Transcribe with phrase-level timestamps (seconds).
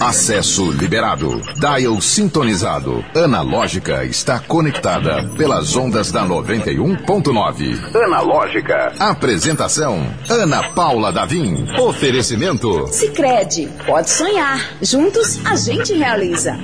[0.00, 1.40] Acesso liberado.
[1.56, 3.04] Dial sintonizado.
[3.14, 7.94] Analógica está conectada pelas ondas da 91.9.
[7.94, 8.92] Analógica.
[8.98, 11.66] Apresentação: Ana Paula Davim.
[11.78, 13.68] Oferecimento: Sicredi.
[13.86, 14.60] Pode sonhar.
[14.82, 16.58] Juntos a gente realiza.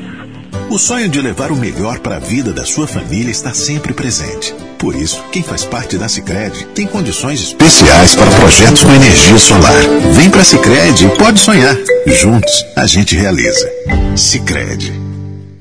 [0.70, 4.54] O sonho de levar o melhor para a vida da sua família está sempre presente.
[4.84, 9.80] Por isso, quem faz parte da Sicredi tem condições especiais para projetos com energia solar.
[10.12, 11.74] Vem para a Sicredi e pode sonhar.
[12.06, 13.66] Juntos, a gente realiza.
[14.14, 14.92] Sicredi.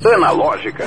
[0.04, 0.84] Analógica.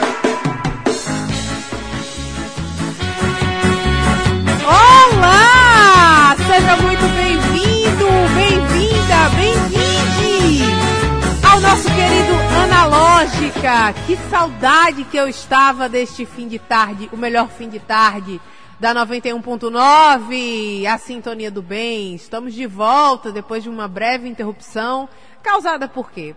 [4.67, 6.37] Olá!
[6.37, 9.86] Seja muito bem-vindo, bem-vinda, bem-vinde
[11.57, 12.35] ao nosso querido
[12.65, 13.95] Analógica.
[14.07, 18.39] Que saudade que eu estava deste fim de tarde, o melhor fim de tarde
[18.79, 22.15] da 91.9, a sintonia do bem.
[22.15, 25.09] Estamos de volta depois de uma breve interrupção
[25.43, 26.35] causada por quê?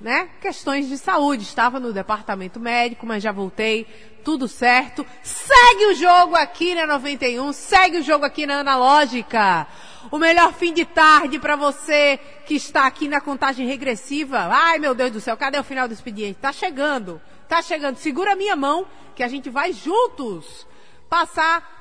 [0.00, 0.28] Né?
[0.40, 1.42] Questões de saúde.
[1.42, 3.86] Estava no departamento médico, mas já voltei.
[4.22, 5.06] Tudo certo.
[5.22, 9.66] Segue o jogo aqui na 91, segue o jogo aqui na Analógica.
[10.10, 14.48] O melhor fim de tarde para você que está aqui na contagem regressiva.
[14.50, 16.38] Ai, meu Deus do céu, cadê o final do expediente?
[16.40, 17.20] Tá chegando.
[17.48, 17.96] Tá chegando.
[17.96, 20.66] Segura a minha mão que a gente vai juntos
[21.08, 21.76] passar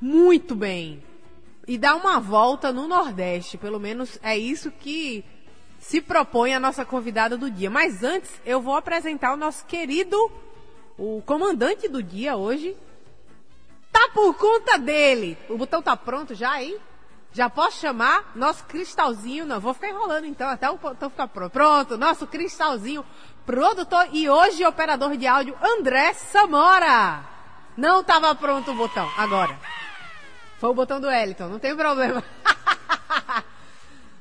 [0.00, 1.02] muito bem
[1.66, 3.58] e dar uma volta no Nordeste.
[3.58, 5.24] Pelo menos é isso que
[5.84, 7.68] se propõe a nossa convidada do dia.
[7.68, 10.16] Mas antes, eu vou apresentar o nosso querido,
[10.96, 12.74] o comandante do dia hoje.
[13.92, 15.36] Tá por conta dele.
[15.48, 16.80] O botão tá pronto já aí?
[17.32, 21.52] Já posso chamar nosso cristalzinho, não, vou ficar enrolando então até o botão ficar pronto.
[21.52, 23.04] Pronto, nosso cristalzinho,
[23.44, 27.24] produtor e hoje operador de áudio, André Samora.
[27.76, 29.58] Não estava pronto o botão, agora.
[30.58, 32.22] Foi o botão do Wellington, não tem problema.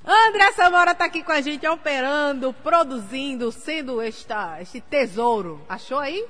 [0.06, 5.66] André Samora tá aqui com a gente operando, produzindo, sendo esta, este tesouro.
[5.70, 6.28] Achou aí?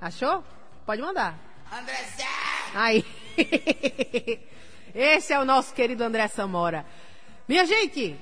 [0.00, 0.42] Achou?
[0.86, 1.38] Pode mandar.
[1.70, 1.94] André
[2.74, 3.04] Aí.
[4.94, 6.86] Esse é o nosso querido André Samora.
[7.46, 8.18] Minha gente,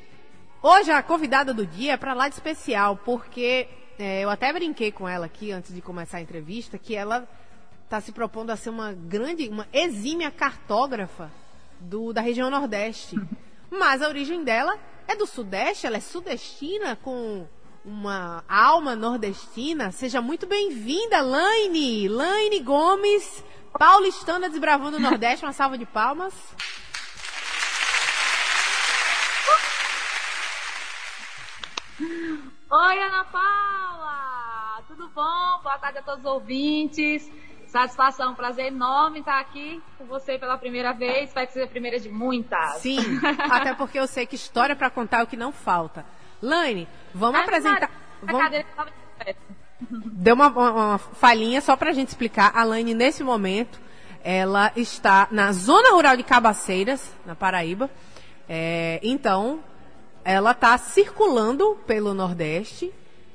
[0.60, 4.90] hoje a convidada do dia é para lá de especial, porque é, eu até brinquei
[4.90, 7.28] com ela aqui antes de começar a entrevista, que ela
[7.84, 11.30] está se propondo a ser uma grande, uma exímia cartógrafa
[11.78, 13.16] do, da região Nordeste.
[13.70, 14.76] Mas a origem dela
[15.06, 17.46] é do Sudeste, ela é sudestina com
[17.84, 19.92] uma alma nordestina.
[19.92, 22.08] Seja muito bem-vinda, Laine!
[22.08, 23.44] Laine Gomes,
[23.78, 25.44] paulistana desbravando o Nordeste.
[25.44, 26.34] Uma salva de palmas.
[32.00, 34.82] Oi, Ana Paula!
[34.88, 35.60] Tudo bom?
[35.62, 37.30] Boa tarde a todos os ouvintes.
[37.70, 41.32] Satisfação, prazer enorme estar aqui com você pela primeira vez.
[41.32, 42.74] Vai ser a primeira de muitas.
[42.78, 42.98] Sim,
[43.50, 46.04] até porque eu sei que história para contar é o que não falta.
[46.42, 47.90] Laine, vamos Ah, apresentar.
[48.22, 48.42] A Vamos...
[48.42, 48.90] cadeira estava
[49.80, 52.52] Deu uma, uma, uma falhinha só pra gente explicar.
[52.54, 53.80] A Laine, nesse momento,
[54.22, 57.88] ela está na zona rural de Cabaceiras, na Paraíba.
[58.48, 59.60] É, então,
[60.24, 62.92] ela está circulando pelo Nordeste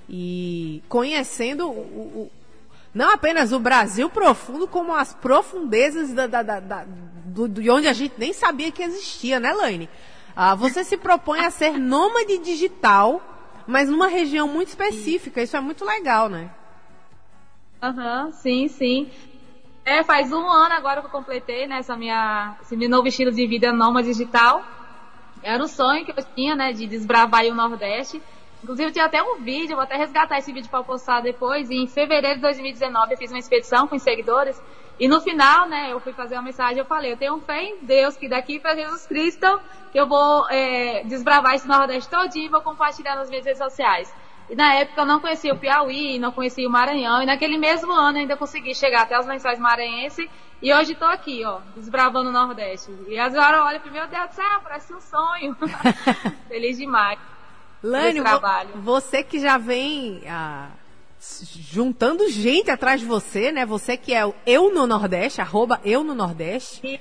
[0.10, 2.32] e conhecendo o-
[2.96, 6.86] não apenas o Brasil profundo, como as profundezas da, da- da- da-
[7.26, 9.90] do, de onde a gente nem sabia que existia, né, Laine?
[10.34, 13.22] Ah, você se propõe a ser nômade digital,
[13.68, 15.42] mas numa região muito específica.
[15.44, 16.50] Isso é muito legal, né?
[17.82, 19.12] Aham, sim, sim.
[19.84, 23.32] É, faz um ano agora que eu completei, né, essa minha, esse meu novo estilo
[23.32, 24.66] de vida nômade digital.
[25.44, 28.22] Era um sonho que eu tinha, né, de desbravar o Nordeste.
[28.66, 31.70] Inclusive, tinha até um vídeo, vou até resgatar esse vídeo para postar depois.
[31.70, 34.60] Em fevereiro de 2019, eu fiz uma expedição com os seguidores.
[35.00, 37.78] E no final, né, eu fui fazer uma mensagem, eu falei, eu tenho fé em
[37.84, 39.46] Deus que daqui para Jesus Cristo,
[39.92, 44.12] que eu vou é, desbravar esse Nordeste todinho e vou compartilhar nas minhas redes sociais.
[44.50, 47.92] E na época eu não conhecia o Piauí, não conhecia o Maranhão, e naquele mesmo
[47.92, 50.28] ano eu ainda consegui chegar até os lençóis maranhenses,
[50.60, 52.90] e hoje estou aqui, ó, desbravando o Nordeste.
[53.08, 55.56] E às vezes eu olho e meu Deus do céu, parece um sonho.
[56.50, 57.35] Feliz demais.
[57.88, 58.24] Lânio,
[58.82, 60.70] você que já vem ah,
[61.20, 63.66] juntando gente atrás de você, né?
[63.66, 67.00] Você que é o Eu no Nordeste, arroba Eu no Nordeste.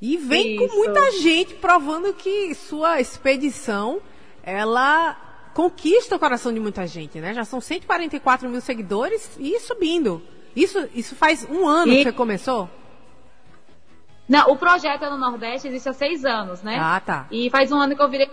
[0.00, 0.74] E vem com Isso.
[0.76, 4.00] muita gente provando que sua expedição,
[4.42, 5.14] ela
[5.52, 7.34] conquista o coração de muita gente, né?
[7.34, 10.22] Já são 144 mil seguidores e subindo.
[10.56, 12.70] Isso, isso faz um ano E- que você começou?
[14.26, 16.78] Não, o projeto é no Nordeste existe há seis anos, né?
[16.80, 17.26] Ah, tá.
[17.30, 18.30] E faz um ano que eu virei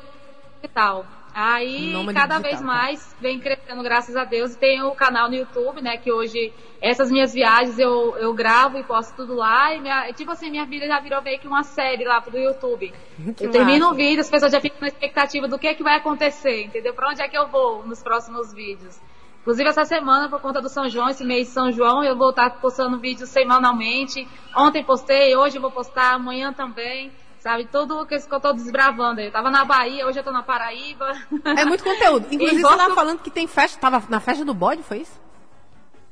[0.61, 1.05] digital.
[1.39, 2.65] Aí, cada digital, vez tá.
[2.65, 4.55] mais, vem crescendo, graças a Deus.
[4.55, 5.95] E tem o canal no YouTube, né?
[5.95, 6.51] Que hoje,
[6.81, 9.71] essas minhas viagens eu, eu gravo e posto tudo lá.
[9.71, 12.91] E, minha, tipo assim, minha vida já virou meio que uma série lá pro YouTube.
[13.37, 15.83] Que eu termino um vídeo, as pessoas já ficam na expectativa do que, é que
[15.83, 16.95] vai acontecer, entendeu?
[16.95, 18.99] Pra onde é que eu vou nos próximos vídeos.
[19.41, 22.31] Inclusive, essa semana, por conta do São João, esse mês de São João, eu vou
[22.31, 24.27] estar postando vídeos semanalmente.
[24.55, 27.11] Ontem postei, hoje eu vou postar, amanhã também
[27.47, 27.65] sabe?
[27.71, 29.21] Tudo que eu tô desbravando.
[29.21, 31.13] Eu tava na Bahia, hoje eu tô na Paraíba.
[31.57, 32.27] É muito conteúdo.
[32.29, 35.17] Inclusive, você tava falando que tem festa, tava na festa do bode, foi isso?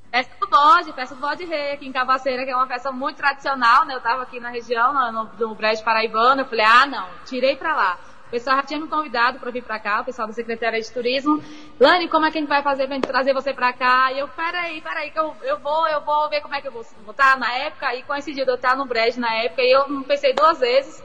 [0.10, 3.18] Festa do bode, festa do bode rei aqui em Cabaceira, que é uma festa muito
[3.18, 3.96] tradicional, né?
[3.96, 7.76] Eu tava aqui na região, no, no Brejo Paraibano, eu falei, ah, não, tirei pra
[7.76, 7.98] lá.
[8.28, 10.92] O pessoal já tinha me convidado para vir para cá, o pessoal da Secretaria de
[10.92, 11.44] Turismo.
[11.78, 14.12] Lani, como é que a gente vai fazer para trazer você para cá?
[14.14, 16.72] E eu, peraí, peraí, que eu, eu vou, eu vou ver como é que eu
[16.72, 17.94] vou estar na época.
[17.94, 21.04] E coincidiu eu estar no Brejo na época e eu pensei duas vezes.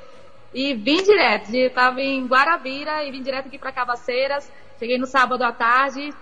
[0.52, 4.50] E vim direto, estava em Guarabira e vim direto aqui para Cabaceiras.
[4.78, 6.12] Cheguei no sábado à tarde,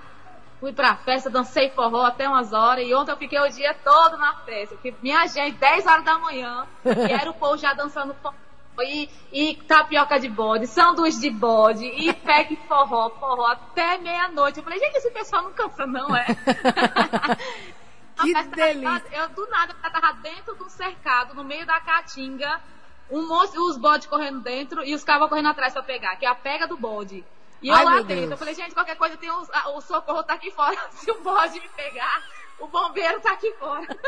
[0.61, 2.87] fui pra festa, dancei forró até umas horas.
[2.87, 4.77] E ontem eu fiquei o dia todo na festa.
[5.03, 8.35] Minha gente, 10 horas da manhã, e era o povo já dançando forró.
[8.81, 14.59] E, e tapioca de bode, sanduíche de bode, e pegue forró, forró, até meia-noite.
[14.59, 16.27] Eu falei, gente, esse pessoal não cansa, não é?
[18.23, 19.05] que delícia.
[19.11, 22.61] Eu do nada eu tava dentro de um cercado, no meio da caatinga,
[23.11, 26.29] um monte, os bodes correndo dentro e os cabos correndo atrás para pegar, que é
[26.29, 27.25] a pega do bode.
[27.61, 30.35] E eu Ai, lá dentro, eu falei, gente, qualquer coisa tem o, o socorro tá
[30.35, 30.79] aqui fora.
[30.93, 32.23] Se o bode me pegar,
[32.61, 33.87] o bombeiro tá aqui fora.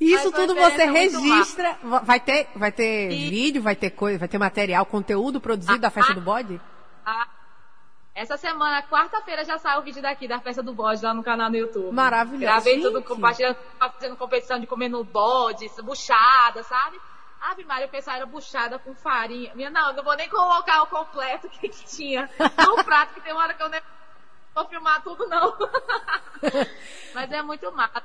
[0.00, 3.28] Isso tudo você registra, vai ter, vai ter e...
[3.30, 6.60] vídeo, vai ter coisa, vai ter material, conteúdo produzido ah, da festa ah, do bode?
[7.04, 7.26] Ah,
[8.18, 11.48] essa semana, quarta-feira, já sai o vídeo daqui da festa do bode lá no canal
[11.48, 11.94] no YouTube.
[11.94, 12.40] Maravilhoso.
[12.40, 12.82] Gravei Gente.
[12.82, 17.00] tudo compartilhando, fazendo competição de comer no bode, buchada, sabe?
[17.40, 19.54] Ave Maria, o pessoal era buchada com farinha.
[19.54, 22.28] Minha, não, não vou nem colocar o completo que, que tinha.
[22.66, 23.80] No prato, que tem uma hora que eu nem
[24.52, 25.56] vou filmar tudo, não.
[27.14, 28.02] Mas é muito massa.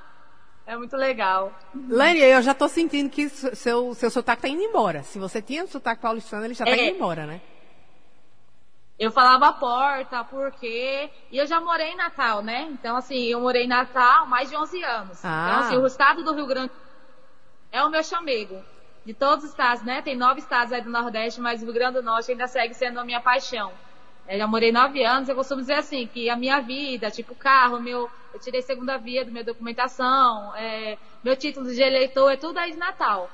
[0.68, 1.52] É muito legal.
[1.90, 5.02] Lani, eu já tô sentindo que seu, seu sotaque tá indo embora.
[5.02, 6.90] Se você tinha um sotaque paulistano, ele já tá é.
[6.90, 7.42] indo embora, né?
[8.98, 11.10] Eu falava porta, porque.
[11.32, 12.68] E eu já morei em Natal, né?
[12.72, 15.26] Então, assim, eu morei em Natal mais de 11 anos.
[15.26, 15.48] Ah.
[15.48, 16.72] Então, assim, o estado do Rio Grande
[17.72, 18.62] é o meu chamego.
[19.06, 20.02] De todos os estados, né?
[20.02, 23.00] Tem nove estados aí do Nordeste, mas o Rio Grande do Norte ainda segue sendo
[23.00, 23.74] a minha paixão.
[24.28, 27.82] Eu já morei nove anos, eu costumo dizer assim, que a minha vida, tipo carro,
[27.82, 32.58] meu, eu tirei segunda via do minha documentação, é, meu título de eleitor, é tudo
[32.58, 33.30] aí de Natal.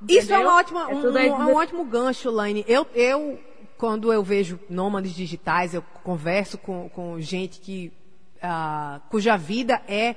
[0.00, 0.22] Entendeu?
[0.22, 2.64] Isso é, uma ótima, é um, um, um, ótimo gancho, Laine.
[2.66, 3.38] Eu, eu
[3.80, 7.90] quando eu vejo nômades digitais, eu converso com, com gente que,
[8.36, 10.14] uh, cuja vida é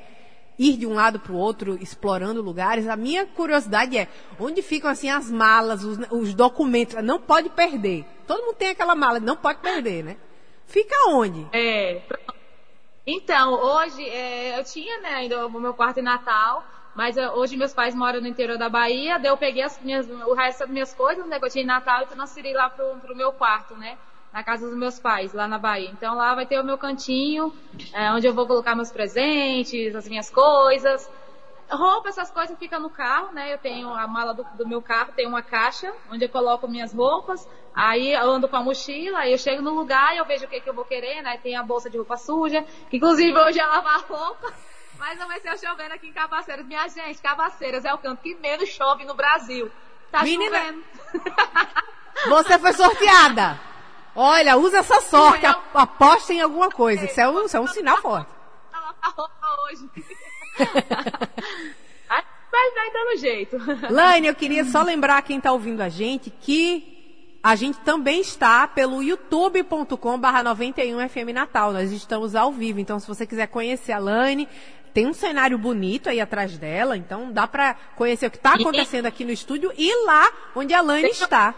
[0.60, 4.92] ir de um lado para o outro, explorando lugares, a minha curiosidade é onde ficam
[4.92, 7.02] assim as malas, os, os, documentos.
[7.02, 8.06] Não pode perder.
[8.28, 10.18] Todo mundo tem aquela mala, não pode perder, né?
[10.68, 11.48] Fica onde?
[11.54, 12.02] É.
[13.08, 16.66] Então, hoje é, eu tinha né, ainda o meu quarto em Natal.
[16.96, 20.08] Mas uh, hoje meus pais moram no interior da Bahia, daí eu peguei as minhas,
[20.10, 22.98] o resto das minhas coisas, né, que eu tinha em Natal, e transferi lá pro,
[23.00, 23.98] pro meu quarto, né?
[24.32, 25.90] Na casa dos meus pais, lá na Bahia.
[25.92, 27.52] Então lá vai ter o meu cantinho,
[27.94, 31.10] é, onde eu vou colocar meus presentes, as minhas coisas.
[31.70, 33.54] Roupa, essas coisas ficam no carro, né?
[33.54, 36.94] Eu tenho a mala do, do meu carro, tem uma caixa onde eu coloco minhas
[36.94, 37.48] roupas.
[37.74, 40.48] Aí eu ando com a mochila, aí eu chego no lugar e eu vejo o
[40.48, 41.38] que, que eu vou querer, né?
[41.38, 44.54] Tem a bolsa de roupa suja, que inclusive hoje é lavar roupa.
[44.98, 46.66] Mas amanheceu chovendo aqui em Cabaceiras.
[46.66, 49.72] Minha gente, Cabaceiras é o canto que menos chove no Brasil.
[50.12, 50.84] Tá Menina, chovendo.
[52.30, 53.60] Você foi sorteada.
[54.16, 55.56] Olha, usa essa sorte, eu...
[55.74, 57.06] aposta em alguma coisa.
[57.06, 58.32] Isso é um, isso é um sinal forte.
[59.04, 59.90] Roupa hoje.
[62.54, 63.58] Mas vai dando jeito.
[63.90, 66.94] Laine, eu queria só lembrar quem está ouvindo a gente que
[67.44, 71.74] a gente também está pelo youtube.com barra 91 FM Natal.
[71.74, 72.80] Nós estamos ao vivo.
[72.80, 74.48] Então, se você quiser conhecer a Laine,
[74.94, 79.08] tem um cenário bonito aí atrás dela, então dá para conhecer o que está acontecendo
[79.08, 81.56] aqui no estúdio e lá onde a Lani está.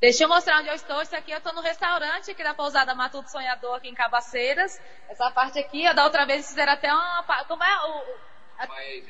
[0.00, 1.00] Deixa eu mostrar onde eu estou.
[1.00, 4.80] Isso aqui eu estou no restaurante aqui da pousada Matuto Sonhador aqui em Cabaceiras.
[5.08, 7.24] Essa parte aqui, da outra vez fizeram até uma.
[7.46, 8.32] Como é o.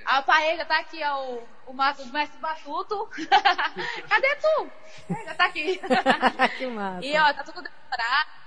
[0.07, 3.09] A, a paella tá aqui, ó, o, o, o mestre Batuto.
[4.09, 4.71] Cadê tu?
[5.25, 5.81] Já tá aqui.
[6.59, 7.07] que massa.
[7.07, 8.42] E ó, tá tudo decorado.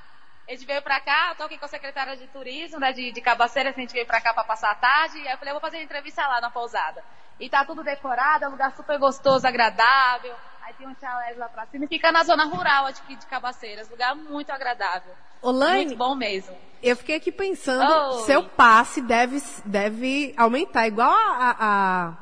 [0.47, 3.11] A gente veio pra cá, eu tô aqui com a secretária de turismo, né, de,
[3.11, 5.59] de Cabaceira, a gente veio pra cá pra passar a tarde, aí eu falei, eu
[5.59, 7.03] vou fazer entrevista lá na pousada.
[7.39, 11.49] E tá tudo decorado, é um lugar super gostoso, agradável, aí tem um chalés lá
[11.49, 15.13] pra cima, e fica na zona rural aqui de Cabaceiras, lugar muito agradável.
[15.41, 16.55] Olaine, muito bom mesmo.
[16.81, 18.23] Eu fiquei aqui pensando, Oi.
[18.25, 22.13] seu passe deve, deve aumentar, igual a, a, a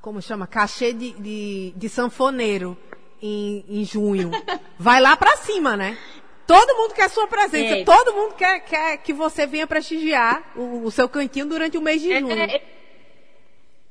[0.00, 2.76] como chama, cachê de, de, de sanfoneiro
[3.22, 4.32] em, em junho.
[4.76, 5.96] Vai lá pra cima, né?
[6.46, 7.84] Todo mundo quer sua presença, é.
[7.84, 12.02] todo mundo quer, quer que você venha prestigiar o, o seu cantinho durante o mês
[12.02, 12.38] de é, junho.
[12.38, 12.62] É, é.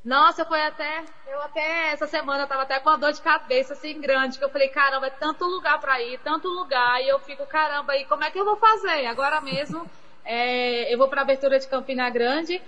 [0.06, 1.04] Nossa, foi até.
[1.28, 4.44] Eu até essa semana eu tava até com uma dor de cabeça assim grande, que
[4.44, 8.06] eu falei, caramba, é tanto lugar para ir, tanto lugar, e eu fico, caramba, e
[8.06, 9.06] como é que eu vou fazer?
[9.08, 9.90] Agora mesmo
[10.26, 12.62] é, eu vou pra abertura de Campina Grande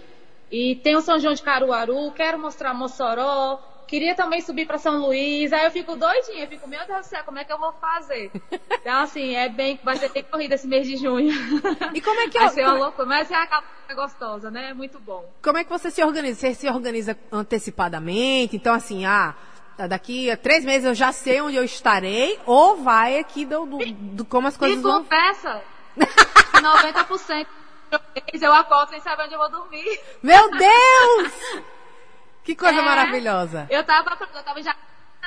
[0.50, 5.00] e tem o São João de Caruaru, quero mostrar Mossoró, Queria também subir para São
[5.00, 7.60] Luís, aí eu fico doidinha, eu fico, meu Deus do céu, como é que eu
[7.60, 8.32] vou fazer?
[8.86, 11.34] Então, assim, é bem, vai ser bem corrida esse mês de junho.
[11.92, 13.64] E como é que vai ser uma loucura, mas é a
[13.96, 14.70] gostosa, né?
[14.70, 15.28] É muito bom.
[15.42, 16.40] Como é que você se organiza?
[16.40, 18.56] Você se organiza antecipadamente?
[18.56, 19.34] Então, assim, ah,
[19.90, 23.80] daqui a três meses eu já sei onde eu estarei, ou vai aqui do, do,
[23.92, 25.04] do como as coisas Me vão...
[25.04, 25.64] confessa,
[25.98, 27.48] 90%
[28.42, 30.00] eu acordo sem saber onde eu vou dormir.
[30.22, 31.64] Meu Deus!
[32.46, 33.66] Que coisa é, maravilhosa.
[33.72, 34.76] Eu tava, eu tava já,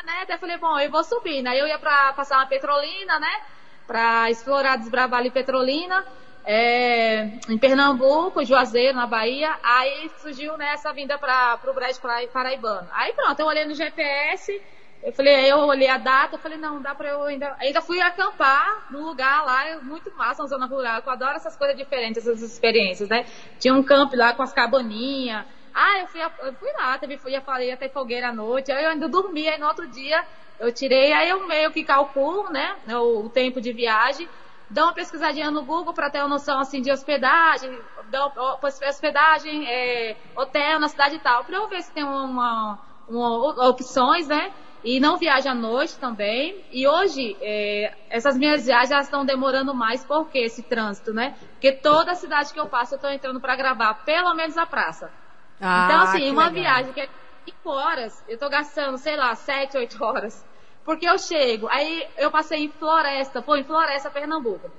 [0.05, 0.23] né?
[0.23, 1.45] Até falei, bom, eu vou subir.
[1.49, 3.41] Aí eu ia pra passar uma petrolina, né?
[3.89, 6.05] Pra explorar, desbravar ali petrolina.
[6.45, 9.53] É, em Pernambuco, Juazeiro, na Bahia.
[9.65, 12.01] Aí surgiu né, essa vinda para o Brejo
[12.33, 12.89] Paraibano.
[12.93, 14.63] Aí pronto, eu olhei no GPS,
[15.03, 17.55] eu falei, aí eu olhei a data, eu falei, não, dá pra eu ainda.
[17.59, 21.03] Ainda fui acampar num lugar lá, muito massa, uma zona rural.
[21.05, 23.27] Eu adoro essas coisas diferentes, essas experiências, né?
[23.59, 27.41] Tinha um campo lá com as cabaninhas ah, eu fui, eu fui lá, teve, fui,
[27.41, 30.25] falei até fogueira à noite, aí eu ainda dormi, aí no outro dia
[30.59, 34.29] eu tirei, aí eu meio que calculo, né, o, o tempo de viagem,
[34.71, 37.71] dou uma pesquisadinha no Google para ter uma noção assim de hospedagem,
[38.11, 38.33] dou,
[38.63, 44.29] hospedagem, é, hotel na cidade e tal, para eu ver se tem uma, uma, opções,
[44.29, 44.53] né?
[44.83, 46.65] E não viaja à noite também.
[46.71, 51.37] E hoje, é, essas minhas viagens elas estão demorando mais, porque esse trânsito, né?
[51.53, 55.13] Porque toda cidade que eu passo eu estou entrando para gravar, pelo menos a praça.
[55.61, 56.63] Ah, então, assim, uma legal.
[56.65, 57.09] viagem que é
[57.49, 60.47] 5 horas, eu tô gastando, sei lá, 7, 8 horas.
[60.85, 64.73] Porque eu chego, aí eu passei em Floresta, foi em Floresta, Pernambuco.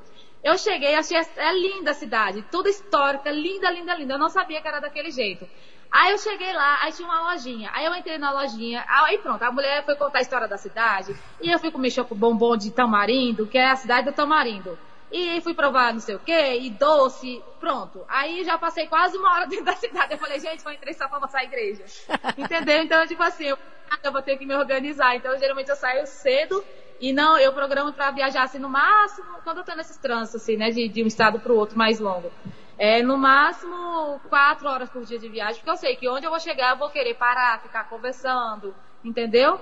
[0.44, 4.14] Eu cheguei, achei é linda a cidade, toda histórica, linda, linda, linda.
[4.16, 5.48] Eu não sabia que era daquele jeito.
[5.92, 7.70] Aí eu cheguei lá, aí tinha uma lojinha.
[7.74, 11.16] Aí eu entrei na lojinha, aí pronto, a mulher foi contar a história da cidade.
[11.42, 14.80] E eu fui comer choco bombom de Tamarindo, que é a cidade do Tamarindo.
[15.12, 18.06] E fui provar não sei o que, e doce, pronto.
[18.08, 20.14] Aí já passei quase uma hora dentro da cidade.
[20.14, 21.84] Eu falei, gente, vou entrar só pra passar a igreja.
[22.38, 22.84] Entendeu?
[22.84, 23.58] Então, tipo assim, eu,
[24.04, 25.16] eu vou ter que me organizar.
[25.16, 26.64] Então, geralmente eu saio cedo
[27.00, 30.58] e não, eu programo para viajar assim no máximo, quando eu tô nesses trânsitos, assim,
[30.58, 32.30] né, de, de um estado para o outro mais longo.
[32.78, 36.30] É, no máximo quatro horas por dia de viagem, porque eu sei que onde eu
[36.30, 39.60] vou chegar eu vou querer parar, ficar conversando, entendeu?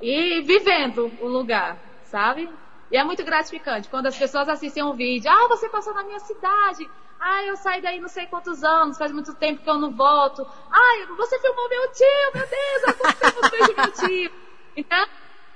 [0.00, 2.48] E vivendo o lugar, sabe?
[2.90, 5.30] E é muito gratificante quando as pessoas assistem um vídeo.
[5.30, 6.88] Ah, você passou na minha cidade.
[7.20, 10.46] Ah, eu saí daí não sei quantos anos, faz muito tempo que eu não volto.
[10.70, 14.32] Ah, você filmou meu tio, meu Deus, há quanto tempo eu vejo meu tio.
[14.76, 15.06] Então,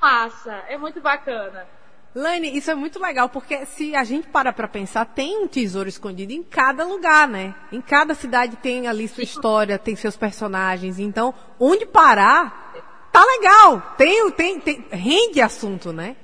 [0.01, 1.67] massa, é muito bacana.
[2.15, 5.89] Lane, isso é muito legal, porque se a gente para para pensar, tem um tesouro
[5.89, 7.55] escondido em cada lugar, né?
[7.71, 10.99] Em cada cidade tem ali sua história, tem seus personagens.
[10.99, 12.75] Então, onde parar,
[13.11, 13.95] tá legal.
[13.97, 16.17] Tem, tem, tem, rende assunto, né?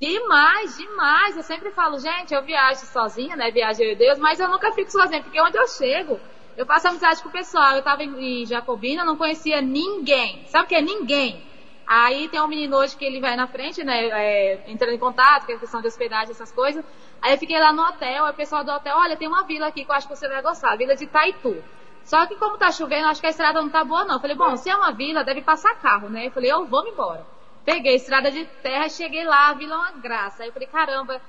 [0.00, 1.36] Demais, demais.
[1.36, 3.50] Eu sempre falo, gente, eu viajo sozinha, né?
[3.50, 6.20] Viajo eu e Deus, mas eu nunca fico sozinha, porque onde eu chego,
[6.56, 7.74] eu faço amizade com o pessoal.
[7.76, 10.42] Eu tava em Jacobina, não conhecia ninguém.
[10.46, 11.42] Sabe o que é ninguém?
[11.86, 14.08] Aí tem um menino hoje que ele vai na frente, né?
[14.08, 16.84] É, entrando em contato, que é questão de hospedagem, essas coisas.
[17.20, 19.68] Aí eu fiquei lá no hotel, aí o pessoal do hotel, olha, tem uma vila
[19.68, 21.64] aqui que eu acho que você vai gostar, a vila de Taitu.
[22.02, 24.16] Só que como tá chovendo, acho que a estrada não tá boa não.
[24.16, 26.26] Eu falei, bom, se é uma vila, deve passar carro, né?
[26.26, 27.26] Eu falei, eu vou me embora.
[27.64, 30.42] Peguei estrada de terra, cheguei lá, a vila é uma graça.
[30.42, 31.20] Aí eu falei, caramba.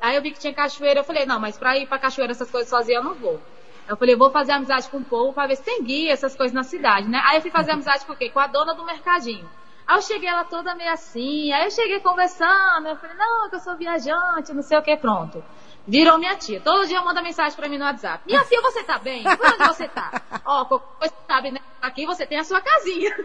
[0.00, 2.50] Aí eu vi que tinha cachoeira, eu falei, não, mas pra ir pra cachoeira essas
[2.50, 3.40] coisas sozinha eu não vou.
[3.88, 6.54] Eu falei, vou fazer amizade com o povo pra ver se tem guia, essas coisas
[6.54, 7.20] na cidade, né?
[7.24, 8.30] Aí eu fui fazer amizade com o quê?
[8.30, 9.48] Com a dona do mercadinho.
[9.86, 13.56] Aí eu cheguei lá toda meio assim, aí eu cheguei conversando, eu falei, não, que
[13.56, 15.42] eu sou viajante, não sei o que, pronto.
[15.90, 16.60] Virou minha tia.
[16.60, 18.22] Todo dia manda mensagem pra mim no WhatsApp.
[18.24, 19.24] Minha filha, você tá bem?
[19.24, 20.22] Por onde você tá?
[20.46, 20.64] Ó,
[21.00, 21.58] você sabe, né?
[21.82, 23.10] Aqui você tem a sua casinha.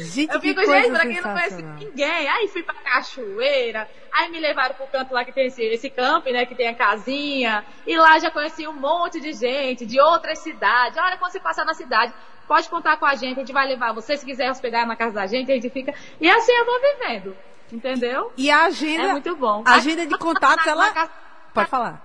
[0.00, 2.28] Gente, eu fico, gente, pra quem não conhece ninguém.
[2.28, 6.30] Aí fui pra cachoeira, aí me levaram pro canto lá que tem esse, esse campo,
[6.30, 6.44] né?
[6.46, 7.64] Que tem a casinha.
[7.86, 10.98] E lá já conheci um monte de gente, de outras cidades.
[10.98, 12.12] Olha, quando você passar na cidade,
[12.46, 14.16] pode contar com a gente, a gente vai levar você.
[14.16, 15.94] Se quiser hospedar na casa da gente, a gente fica.
[16.20, 17.36] E assim eu vou vivendo.
[17.72, 18.32] Entendeu?
[18.36, 19.08] E a agenda.
[19.08, 19.62] É muito bom.
[19.66, 21.10] A agenda de contatos, ela.
[21.52, 22.02] Pode falar.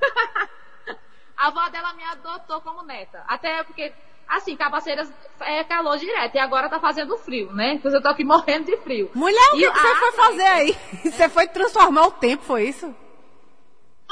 [1.36, 3.24] a avó dela me adotou como neta.
[3.26, 3.92] Até porque
[4.28, 7.78] Assim, Cabaceiras é calor direto e agora tá fazendo frio, né?
[7.78, 9.10] Porque eu tô aqui morrendo de frio.
[9.14, 10.76] Mulher, o que, que você foi fazer aí?
[11.04, 12.94] Você foi transformar o tempo, foi isso?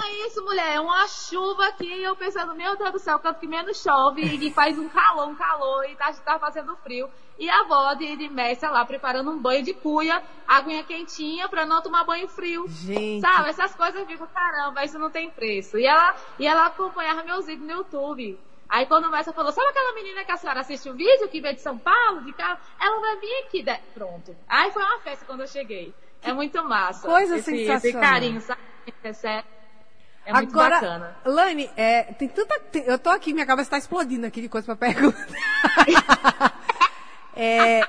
[0.05, 3.81] É isso, mulher, uma chuva aqui, eu pensando, meu Deus do céu, canto que menos
[3.81, 7.09] chove e faz um calor, um calor, e tá, tá fazendo frio.
[7.39, 11.65] E a avó de, de Messia lá preparando um banho de cuia, aguinha quentinha pra
[11.65, 12.67] não tomar banho frio.
[12.69, 13.21] Gente.
[13.21, 15.79] Sabe, essas coisas eu fico, caramba, isso não tem preço.
[15.79, 18.39] E ela, e ela acompanhava meus vídeos no YouTube.
[18.69, 21.41] Aí quando o Messia falou, sabe aquela menina que a senhora assiste o vídeo, que
[21.41, 22.59] veio de São Paulo, de carro?
[22.81, 23.81] Ela vai vir aqui, né?
[23.95, 24.35] pronto.
[24.49, 25.95] Aí foi uma festa quando eu cheguei.
[26.23, 27.07] É muito massa.
[27.07, 27.77] Coisa esse, sensacional.
[27.77, 28.61] Esse carinho, sabe?
[29.05, 29.62] É sério.
[30.25, 31.17] É muito Agora, bacana.
[31.25, 32.59] Lani, é, tem tanta.
[32.71, 35.27] tem- eu tô aqui, minha cabeça tá explodindo aqui de coisa pra perguntar.
[37.35, 37.81] É,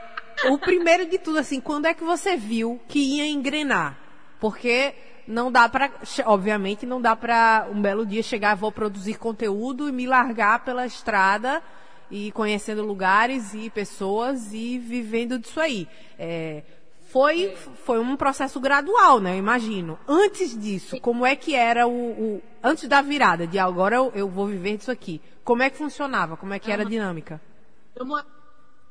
[0.50, 3.98] o primeiro de tudo, assim, quando é que você viu que ia engrenar?
[4.40, 4.96] Porque
[5.28, 5.70] não dá
[6.04, 10.64] che- Obviamente, não dá pra um belo dia chegar, vou produzir conteúdo e me largar
[10.64, 11.62] pela estrada
[12.10, 15.88] e conhecendo lugares e pessoas e vivendo disso aí.
[16.18, 16.64] É,
[17.14, 17.56] foi,
[17.86, 19.36] foi um processo gradual, né?
[19.36, 20.00] Eu imagino.
[20.08, 21.92] Antes disso, como é que era o.
[21.92, 25.22] o- antes da virada, de agora eu, eu vou viver disso aqui.
[25.44, 26.36] Como é que funcionava?
[26.36, 27.40] Como é que era a dinâmica?
[27.96, 28.08] Eu,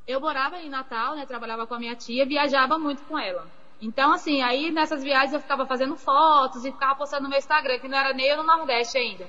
[0.06, 1.26] eu morava em Natal, né?
[1.26, 3.44] Trabalhava com a minha tia, viajava muito com ela.
[3.80, 7.80] Então, assim, aí nessas viagens eu ficava fazendo fotos e ficava postando no meu Instagram,
[7.80, 9.28] que não era nem eu no Nordeste ainda.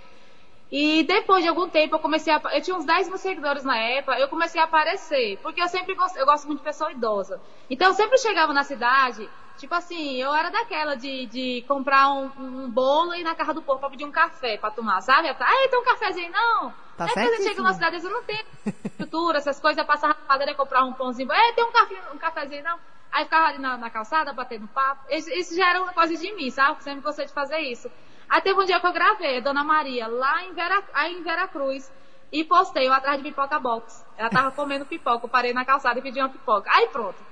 [0.75, 2.42] E depois de algum tempo eu comecei a.
[2.51, 5.38] Eu tinha uns 10 mil seguidores na época, eu comecei a aparecer.
[5.44, 7.39] Porque eu sempre gosto, eu gosto muito de pessoa idosa.
[7.70, 12.32] Então eu sempre chegava na cidade, tipo assim, eu era daquela de, de comprar um,
[12.39, 15.30] um bolo e ir na casa do povo pra pedir um café pra tomar, sabe?
[15.30, 16.74] Ah, tem um cafezinho, não.
[16.98, 18.44] Tá Aí quando eu chego na cidade, eu não tenho
[18.84, 21.32] estrutura, essas coisas, eu passava na padaria comprar um pãozinho.
[21.32, 22.80] É, tem um, café, um cafezinho, não.
[23.12, 25.06] Aí ficava ali na, na calçada, batendo papo.
[25.08, 26.84] Isso, isso já era uma coisa de mim, sabe?
[26.84, 27.92] Sempre gostei de fazer isso.
[28.34, 31.24] Aí teve um dia que eu gravei a Dona Maria lá em, Vera, aí em
[31.24, 31.92] Veracruz
[32.32, 34.04] e postei eu atrás de pipoca box.
[34.18, 36.68] Ela tava comendo pipoca, eu parei na calçada e pedi uma pipoca.
[36.74, 37.24] Aí pronto.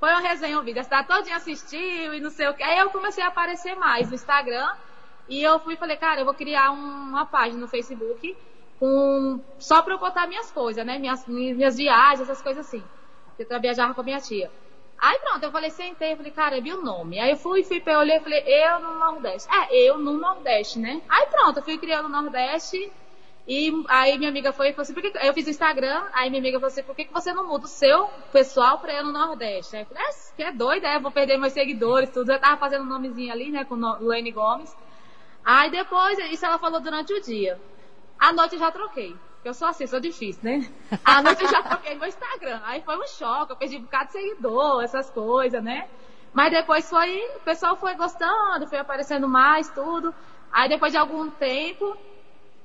[0.00, 0.80] Foi uma resenha, vídeo.
[0.80, 2.62] A cidade todinha assistiu e não sei o que.
[2.62, 4.66] Aí eu comecei a aparecer mais no Instagram.
[5.28, 6.76] E eu fui e falei, cara, eu vou criar um-
[7.10, 8.38] uma página no Facebook
[8.78, 10.98] com só pra eu botar minhas coisas, né?
[10.98, 12.88] Minhas, minhas viagens, essas coisas assim.
[13.38, 14.50] Eu viajava com a minha tia.
[14.98, 17.18] Aí pronto, eu falei, sentei, eu falei, cara, eu vi o nome.
[17.18, 19.48] Aí eu fui, fui, eu e falei, eu no Nordeste.
[19.52, 21.02] É, eu no Nordeste, né?
[21.08, 22.90] Aí pronto, eu fui criando o Nordeste.
[23.46, 25.12] E aí minha amiga foi e falou assim, por que...
[25.24, 27.66] eu fiz o Instagram, aí minha amiga falou assim, por que, que você não muda
[27.66, 29.76] o seu pessoal pra eu no Nordeste?
[29.76, 32.32] Aí eu falei, é, que é doida, é, vou perder meus seguidores, tudo.
[32.32, 34.74] Eu tava fazendo um nomezinho ali, né, com Lane Gomes.
[35.44, 37.60] Aí depois, isso ela falou durante o dia.
[38.18, 39.14] À noite eu já troquei.
[39.46, 40.68] Porque eu sou assim, sou difícil, né?
[41.04, 42.60] À noite eu já troquei meu Instagram.
[42.64, 45.88] Aí foi um choque, eu perdi um bocado de seguidor, essas coisas, né?
[46.32, 50.12] Mas depois foi, o pessoal foi gostando, foi aparecendo mais, tudo.
[50.50, 51.96] Aí depois de algum tempo,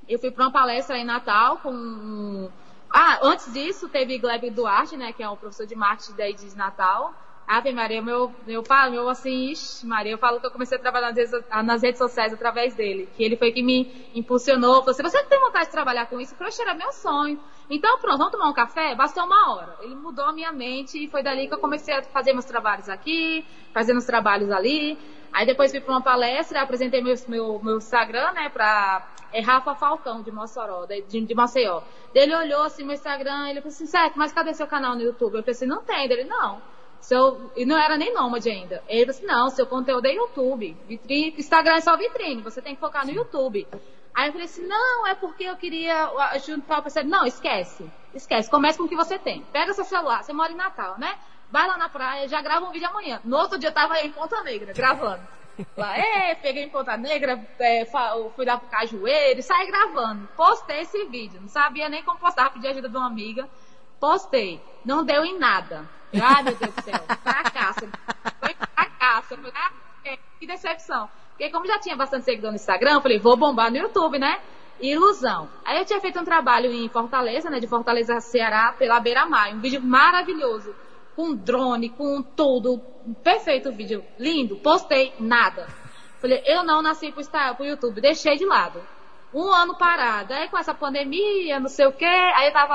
[0.08, 2.50] eu fui para uma palestra em Natal com.
[2.92, 6.56] Ah, antes disso teve Gleb Duarte, né, que é um professor de marketing daí de
[6.56, 7.14] Natal.
[7.46, 11.08] Ave Maria, meu, meu, meu assim, ixi, Maria, eu falo que eu comecei a trabalhar
[11.08, 11.32] nas redes,
[11.64, 15.40] nas redes sociais através dele, que ele foi que me impulsionou, falou assim, você tem
[15.40, 16.34] vontade de trabalhar com isso?
[16.34, 17.38] Crochê era meu sonho.
[17.68, 18.94] Então pronto, vamos tomar um café?
[18.94, 19.76] Bastou uma hora.
[19.80, 22.88] Ele mudou a minha mente e foi dali que eu comecei a fazer meus trabalhos
[22.88, 24.98] aqui, fazer meus trabalhos ali.
[25.32, 29.74] Aí depois fui para uma palestra, apresentei meu, meu, meu Instagram, né, pra é Rafa
[29.74, 31.80] Falcão, de Mossoró, de, de, Maceió.
[32.14, 35.36] Ele olhou assim meu Instagram, ele falou assim, certo, mas cadê seu canal no YouTube?
[35.36, 36.04] Eu pensei, não tem.
[36.04, 36.60] Ele, não.
[37.02, 38.82] Seu, e não era nem nômade ainda.
[38.88, 40.76] Ele falou assim, não, seu conteúdo é YouTube.
[40.86, 43.66] Vitrine, Instagram é só vitrine, você tem que focar no YouTube.
[44.14, 46.10] Aí eu falei assim, não, é porque eu queria
[46.46, 47.08] juntar o parceiro.
[47.08, 47.90] Não, esquece.
[48.14, 49.42] Esquece, comece com o que você tem.
[49.52, 51.18] Pega seu celular, você mora em Natal, né?
[51.50, 53.20] Vai lá na praia, já grava um vídeo amanhã.
[53.24, 55.26] No outro dia eu tava em Ponta Negra, gravando.
[55.76, 57.84] Lá, é, peguei em Ponta Negra, é,
[58.36, 60.28] fui lá pro Cajueiro, e saí gravando.
[60.36, 63.48] Postei esse vídeo, não sabia nem como postar, pedi ajuda de uma amiga.
[63.98, 65.84] Postei, não deu em nada.
[66.20, 67.88] Ai, meu Deus do céu, fracasso.
[68.40, 69.38] Foi fracasso.
[69.54, 69.70] Ah,
[70.38, 71.08] que decepção.
[71.30, 74.40] Porque como já tinha bastante seguidor no Instagram, falei, vou bombar no YouTube, né?
[74.80, 75.48] Ilusão.
[75.64, 77.60] Aí eu tinha feito um trabalho em Fortaleza, né?
[77.60, 79.52] De Fortaleza, Ceará, pela Beira Mar.
[79.54, 80.74] Um vídeo maravilhoso.
[81.14, 82.80] Com drone, com tudo.
[83.22, 84.04] Perfeito o vídeo.
[84.18, 84.56] Lindo.
[84.56, 85.66] Postei nada.
[86.20, 87.24] Falei, eu não nasci pro,
[87.56, 88.00] pro YouTube.
[88.00, 88.80] Deixei de lado.
[89.32, 90.34] Um ano parado.
[90.34, 92.04] Aí com essa pandemia, não sei o quê.
[92.04, 92.74] Aí eu tava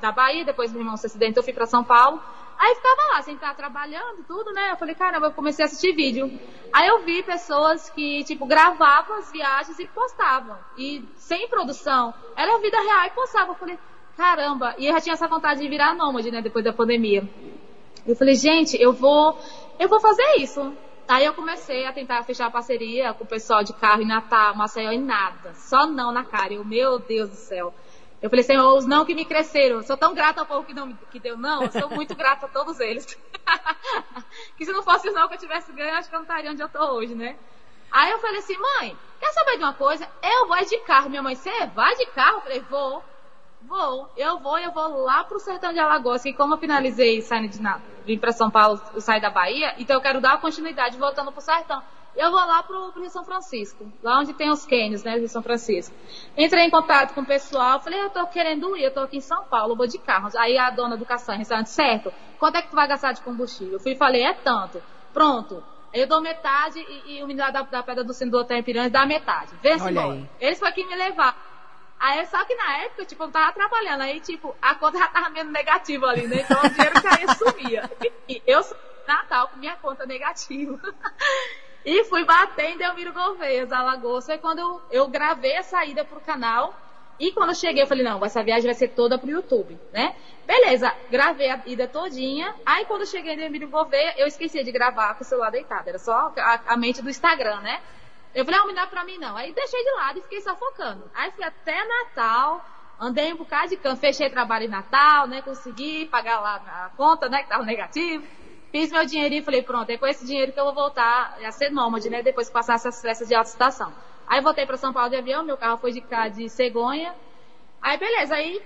[0.00, 2.22] na Bahia, depois meu irmão se acidentou, eu fui pra São Paulo.
[2.58, 4.72] Aí ficava lá, sem estar trabalhando, tudo, né?
[4.72, 6.30] Eu falei, caramba, eu comecei a assistir vídeo.
[6.72, 10.56] Aí eu vi pessoas que, tipo, gravavam as viagens e postavam.
[10.76, 12.14] E sem produção.
[12.34, 13.54] Era vida real e postavam.
[13.54, 13.78] Eu falei,
[14.16, 14.74] caramba.
[14.78, 16.40] E eu já tinha essa vontade de virar nômade, né?
[16.40, 17.28] Depois da pandemia.
[18.06, 19.38] Eu falei, gente, eu vou,
[19.78, 20.72] eu vou fazer isso.
[21.08, 24.90] Aí eu comecei a tentar fechar parceria com o pessoal de carro em Natal, Maceió
[24.90, 25.54] e nada.
[25.54, 26.54] Só não na cara.
[26.54, 27.72] Eu, meu Deus do céu.
[28.26, 29.84] Eu falei, Senhor, os não que me cresceram.
[29.84, 31.70] Sou tão grata ao povo que, não, que deu não.
[31.70, 33.06] Sou muito grata a todos eles.
[34.58, 36.50] que se não fosse os não que eu tivesse ganho, acho que eu não estaria
[36.50, 37.36] onde eu tô hoje, né?
[37.88, 40.08] Aí eu falei assim, mãe, quer saber de uma coisa?
[40.20, 41.08] Eu vou de carro.
[41.08, 42.38] Minha mãe, você vai de carro?
[42.38, 43.04] Eu falei, vou.
[43.62, 47.48] Vou, eu vou, eu vou lá pro sertão de Alagoas, que como eu finalizei saindo
[47.48, 47.60] de
[48.04, 51.40] vim para São Paulo, eu saí da Bahia, então eu quero dar continuidade voltando pro
[51.40, 51.82] sertão.
[52.16, 55.28] Eu vou lá pro, pro Rio São Francisco, lá onde tem os cânions, né, Rio
[55.28, 55.94] São Francisco.
[56.36, 59.20] Entrei em contato com o pessoal, falei, eu tô querendo ir, eu tô aqui em
[59.20, 60.30] São Paulo, vou de carro.
[60.38, 63.74] Aí a dona do caçanha, restaurante, certo, quanto é que tu vai gastar de combustível?
[63.74, 64.82] Eu fui e falei, é tanto.
[65.12, 65.62] Pronto.
[65.92, 68.62] Eu dou metade e, e o menino da, da Pedra do Sino do Hotel em
[68.62, 69.52] Piranha dá metade.
[69.62, 70.28] Vê se embora.
[70.40, 71.36] Eles foi aqui me levar.
[71.98, 74.02] Aí só que na época, tipo, eu tava atrapalhando.
[74.02, 76.40] Aí, tipo, a conta já tava meio negativa ali, né?
[76.40, 77.90] Então o dinheiro caía sumia.
[78.28, 78.76] E eu sou
[79.06, 80.78] Natal com minha conta negativa.
[81.86, 84.26] e fui bater em Delmiro Gouveia, Alagoas.
[84.26, 86.74] Foi quando eu, eu gravei a saída pro canal.
[87.18, 90.16] E quando eu cheguei, eu falei, não, essa viagem vai ser toda pro YouTube, né?
[90.44, 92.52] Beleza, gravei a ida todinha.
[92.66, 95.88] Aí quando eu cheguei em Delmiro Gouveia, eu esqueci de gravar com o celular deitado.
[95.88, 97.80] Era só a, a mente do Instagram, né?
[98.34, 99.36] Eu falei, não, me dá pra mim não.
[99.36, 101.08] Aí deixei de lado e fiquei só focando.
[101.14, 102.66] Aí fui até Natal,
[102.98, 105.40] andei um bocado de canto, fechei trabalho em Natal, né?
[105.40, 107.44] Consegui pagar lá a conta, né?
[107.44, 108.26] Que tava negativo.
[108.76, 111.50] Fiz meu dinheirinho e falei, pronto, é com esse dinheiro que eu vou voltar a
[111.50, 112.22] ser nômade, né?
[112.22, 113.90] Depois que passar essas festas de alta estação.
[114.26, 117.14] Aí voltei para São Paulo de avião, meu carro foi de cá de cegonha.
[117.80, 118.62] Aí beleza, aí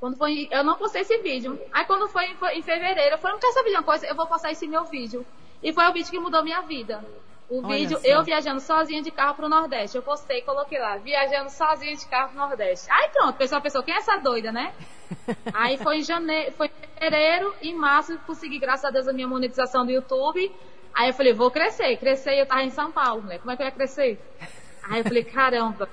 [0.00, 1.60] quando foi, eu não postei esse vídeo.
[1.70, 4.06] Aí quando foi em, fevereiro, eu falei, não quer saber de uma coisa?
[4.06, 5.26] Eu vou postar esse meu vídeo.
[5.62, 7.04] E foi o vídeo que mudou minha vida.
[7.50, 9.98] O Olha vídeo, eu viajando sozinha de carro pro Nordeste.
[9.98, 12.90] Eu postei, coloquei lá, viajando sozinha de carro pro Nordeste.
[12.90, 14.74] Aí pronto, o pessoal pensou, quem é essa doida, né?
[15.52, 19.12] Aí foi em janeiro, foi em fevereiro, em março eu consegui, graças a Deus, a
[19.12, 20.52] minha monetização do YouTube.
[20.94, 21.96] Aí eu falei, vou crescer.
[21.98, 23.38] Crescer e eu tava em São Paulo, né?
[23.38, 24.18] Como é que eu ia crescer?
[24.82, 25.88] Aí eu falei, caramba,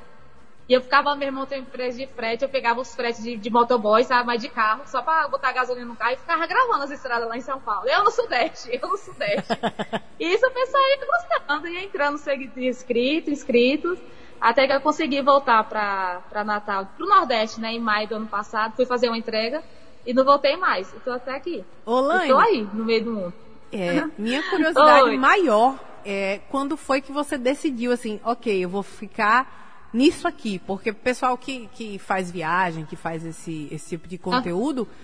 [0.67, 3.49] e eu ficava, meu irmão tem empresa de frete, eu pegava os fretes de, de
[3.49, 6.91] motoboy, sabe, mas de carro, só pra botar gasolina no carro e ficava gravando as
[6.91, 7.87] estradas lá em São Paulo.
[7.87, 9.51] Eu no Sudeste, eu no Sudeste.
[10.17, 12.17] e isso o pessoal ia gostando, ia entrando
[12.55, 13.99] inscritos, inscritos,
[14.43, 18.27] até que eu consegui voltar pra, pra Natal, pro Nordeste, né, em maio do ano
[18.27, 19.63] passado, fui fazer uma entrega
[20.05, 20.93] e não voltei mais.
[20.93, 21.63] Estou até aqui.
[21.85, 23.33] Ô, Estou aí, no meio do mundo.
[23.71, 25.17] É, minha curiosidade Oi.
[25.17, 30.89] maior é quando foi que você decidiu assim, ok, eu vou ficar nisso aqui, porque
[30.89, 34.95] o pessoal que, que faz viagem, que faz esse, esse tipo de conteúdo, ah.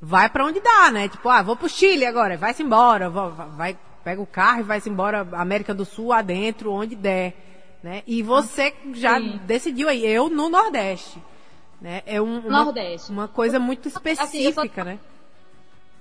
[0.00, 1.08] vai para onde dá, né?
[1.08, 5.24] Tipo, ah, vou pro Chile agora, vai-se embora, vai, pega o carro e vai-se embora,
[5.34, 7.51] América do Sul adentro, onde der,
[7.82, 8.02] né?
[8.06, 9.40] E você já sim.
[9.44, 11.20] decidiu aí, eu no Nordeste,
[11.80, 12.02] né?
[12.06, 13.10] É um, uma, Nordeste.
[13.10, 14.98] uma coisa muito específica, assim, né?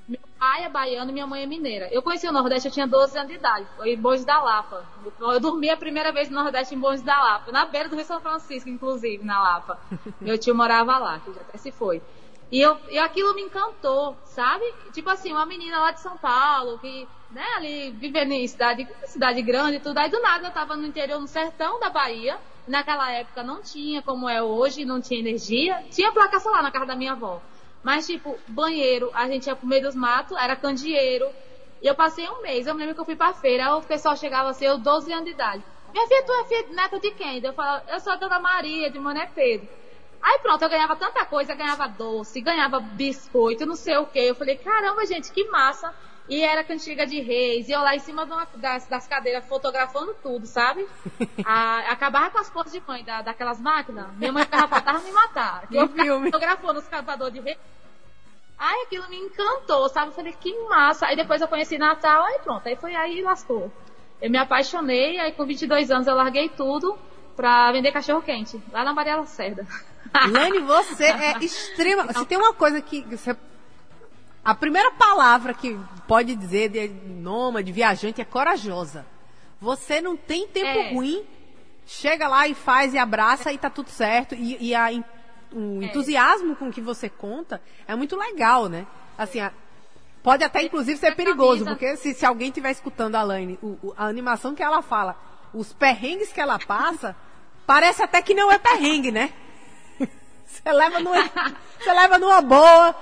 [0.07, 1.87] Meu pai é baiano e minha mãe é mineira.
[1.91, 3.65] Eu conheci o Nordeste, eu tinha 12 anos de idade.
[3.77, 4.83] Foi em Bons da Lapa.
[5.19, 7.51] Eu dormi a primeira vez no Nordeste em Bons da Lapa.
[7.51, 9.79] Na beira do Rio São Francisco, inclusive, na Lapa.
[10.19, 12.01] Meu tio morava lá, que já até se foi.
[12.51, 14.65] E, eu, e aquilo me encantou, sabe?
[14.91, 19.41] Tipo assim, uma menina lá de São Paulo, que, né, ali vivendo em cidade, cidade
[19.41, 19.97] grande e tudo.
[19.97, 22.37] Aí do nada eu tava no interior, no sertão da Bahia.
[22.67, 25.83] Naquela época não tinha como é hoje, não tinha energia.
[25.89, 27.41] Tinha placa solar na casa da minha avó.
[27.83, 31.27] Mas, tipo, banheiro, a gente ia pro meio dos matos, era candeeiro.
[31.81, 34.15] E eu passei um mês, eu me lembro que eu fui pra feira, o pessoal
[34.15, 35.63] chegava assim, eu 12 anos de idade.
[35.91, 37.43] Minha filha, tu é filha neta de quem?
[37.43, 39.67] Eu falava, eu sou a Dona Maria, de Mané Pedro.
[40.21, 44.19] Aí pronto, eu ganhava tanta coisa, ganhava doce, ganhava biscoito, não sei o que.
[44.19, 45.91] Eu falei, caramba, gente, que massa.
[46.31, 50.15] E era cantiga de reis, e eu lá em cima uma, das, das, cadeiras fotografando
[50.23, 50.87] tudo, sabe?
[51.43, 54.07] A, acabava com as fotos de mãe da, daquelas máquinas.
[54.15, 55.67] Minha mãe ficava faltava me matar.
[55.67, 57.57] Que eu ficava fotografando os cantadores de reis.
[58.57, 60.11] Aí aquilo me encantou, sabe?
[60.11, 61.07] Eu falei, que massa.
[61.07, 63.69] Aí depois eu conheci Natal, aí pronto, aí foi aí e lascou.
[64.21, 66.97] Eu me apaixonei, aí com 22 anos eu larguei tudo
[67.35, 69.67] pra vender cachorro quente, lá na Maria Lacerda.
[70.29, 72.13] Lene, você é extrema.
[72.13, 73.35] Se tem uma coisa que você
[74.43, 79.05] a primeira palavra que pode dizer de nômade, viajante, é corajosa.
[79.59, 80.93] Você não tem tempo é.
[80.93, 81.23] ruim,
[81.85, 84.33] chega lá e faz e abraça e tá tudo certo.
[84.33, 84.89] E, e a,
[85.53, 85.85] o é.
[85.85, 88.87] entusiasmo com que você conta é muito legal, né?
[89.15, 89.51] Assim, a,
[90.23, 93.59] pode até inclusive ser perigoso, porque se, se alguém estiver escutando a Laine,
[93.95, 95.15] a animação que ela fala,
[95.53, 97.15] os perrengues que ela passa,
[97.67, 99.31] parece até que não é perrengue, né?
[100.45, 101.29] Você leva numa,
[101.79, 102.93] você leva numa boa.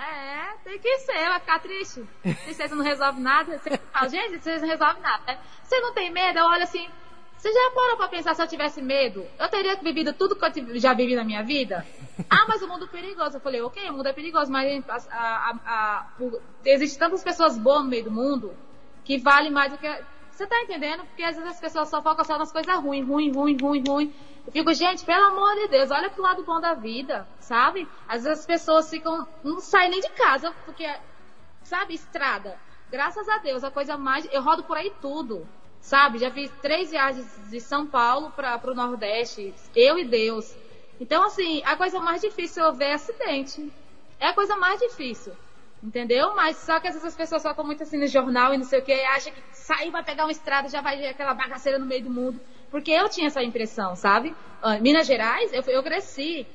[0.00, 2.08] É, tem que ser, vai ficar triste.
[2.22, 3.58] Tristeza não resolve nada.
[3.58, 5.22] Você fala, gente, vocês não resolve nada.
[5.26, 5.38] Né?
[5.62, 6.38] Você não tem medo?
[6.38, 6.88] Eu olho assim,
[7.36, 9.26] você já parou pra pensar se eu tivesse medo?
[9.38, 11.86] Eu teria vivido tudo que eu já vivi na minha vida?
[12.28, 13.36] Ah, mas o mundo é perigoso.
[13.36, 16.06] Eu falei, ok, o mundo é perigoso, mas a, a, a,
[16.64, 18.54] existem tantas pessoas boas no meio do mundo
[19.04, 19.88] que vale mais do que.
[20.40, 21.04] Você tá entendendo?
[21.04, 24.14] Porque às vezes as pessoas só focam só nas coisas ruins, ruim, ruim, ruim, ruim.
[24.46, 27.86] Eu fico, gente, pelo amor de Deus, olha pro lado bom da vida, sabe?
[28.08, 30.90] Às vezes as pessoas ficam, não saem nem de casa, porque,
[31.62, 32.58] sabe, estrada.
[32.90, 34.26] Graças a Deus, a coisa mais.
[34.32, 35.46] Eu rodo por aí tudo.
[35.82, 36.16] sabe?
[36.16, 40.56] Já fiz três viagens de São Paulo para o Nordeste, eu e Deus.
[40.98, 43.70] Então, assim, a coisa mais difícil é ver acidente.
[44.18, 45.34] É a coisa mais difícil.
[45.82, 46.34] Entendeu?
[46.34, 48.92] Mas só que essas pessoas só muito assim no jornal e não sei o que,
[48.92, 52.10] acham que sair vai pegar uma estrada já vai ver aquela bagaceira no meio do
[52.10, 52.38] mundo.
[52.70, 54.36] Porque eu tinha essa impressão, sabe?
[54.60, 56.46] Ah, Minas Gerais, eu, eu cresci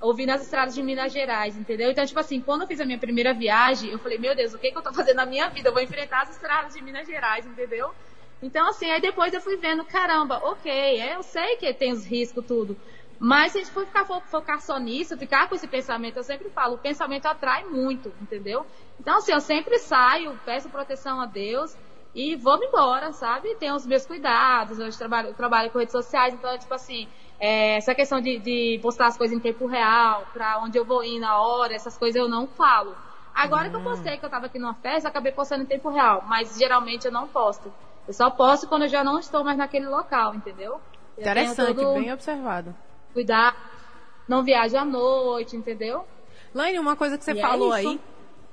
[0.00, 1.90] ouvindo as estradas de Minas Gerais, entendeu?
[1.90, 4.58] Então, tipo assim, quando eu fiz a minha primeira viagem, eu falei, meu Deus, o
[4.58, 5.68] que, que eu tô fazendo na minha vida?
[5.68, 7.92] Eu vou enfrentar as estradas de Minas Gerais, entendeu?
[8.40, 12.06] Então, assim, aí depois eu fui vendo, caramba, ok, é, eu sei que tem os
[12.06, 12.76] riscos, tudo.
[13.18, 16.48] Mas se a gente for ficar focar só nisso, ficar com esse pensamento, eu sempre
[16.50, 18.64] falo, o pensamento atrai muito, entendeu?
[19.00, 21.76] Então, assim, eu sempre saio, peço proteção a Deus
[22.14, 23.56] e vou embora, sabe?
[23.56, 27.08] Tenho os meus cuidados, eu trabalho, eu trabalho com redes sociais, então, tipo assim,
[27.40, 31.02] é, essa questão de, de, postar as coisas em tempo real, pra onde eu vou
[31.02, 32.96] ir na hora, essas coisas eu não falo.
[33.34, 33.70] Agora hum.
[33.70, 36.56] que eu postei que eu tava aqui numa festa, acabei postando em tempo real, mas
[36.56, 37.72] geralmente eu não posto.
[38.06, 40.80] Eu só posto quando eu já não estou mais naquele local, entendeu?
[41.18, 41.94] Interessante, todo...
[41.94, 42.74] bem observado
[43.18, 43.56] cuidar,
[44.28, 46.04] não viaja à noite, entendeu?
[46.54, 48.00] Laine, uma coisa que você e é falou é aí,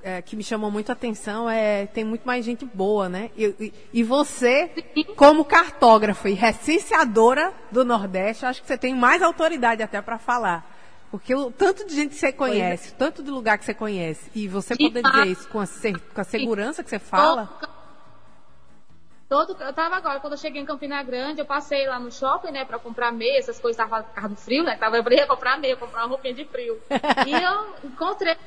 [0.01, 3.29] é, que me chamou muito a atenção, é tem muito mais gente boa, né?
[3.37, 5.03] E, e, e você, Sim.
[5.15, 10.71] como cartógrafa e recenseadora do Nordeste, acho que você tem mais autoridade até para falar.
[11.11, 12.95] Porque o tanto de gente que você conhece, é.
[12.97, 15.65] tanto de lugar que você conhece, e você poder dizer isso com a,
[16.13, 17.74] com a segurança que você fala.
[19.27, 22.51] Todo, eu tava agora, quando eu cheguei em Campina Grande, eu passei lá no shopping,
[22.51, 24.77] né, pra comprar meia, essas coisas, tava carro do frio, né?
[24.77, 26.79] Tava, eu ia comprar meia, comprar uma roupinha de frio.
[27.25, 28.37] e eu encontrei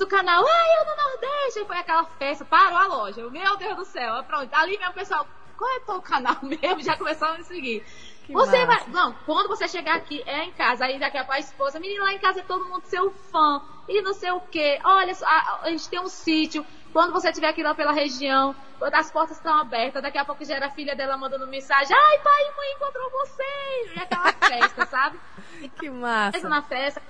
[0.00, 3.20] o canal, ai, eu no Nordeste, foi aquela festa, parou a loja.
[3.20, 4.48] Eu, meu Deus do céu, pronto.
[4.54, 6.82] Ali meu pessoal, qual é o canal mesmo?
[6.82, 7.84] Já começaram a me seguir.
[8.24, 8.84] Que você massa.
[8.84, 8.92] vai.
[8.92, 10.84] Não, quando você chegar aqui, é em casa.
[10.84, 13.62] Aí daqui a pouco a esposa, menina, lá em casa é todo mundo seu fã.
[13.88, 14.78] E não sei o quê.
[14.84, 16.64] Olha, a, a gente tem um sítio.
[16.92, 20.44] Quando você estiver aqui lá pela região, quando as portas estão abertas, daqui a pouco
[20.44, 23.96] já era a filha dela mandando mensagem, ai pai mãe encontrou vocês!
[23.96, 25.18] E aquela festa, sabe?
[25.78, 26.48] Que massa!
[26.48, 27.02] Na festa,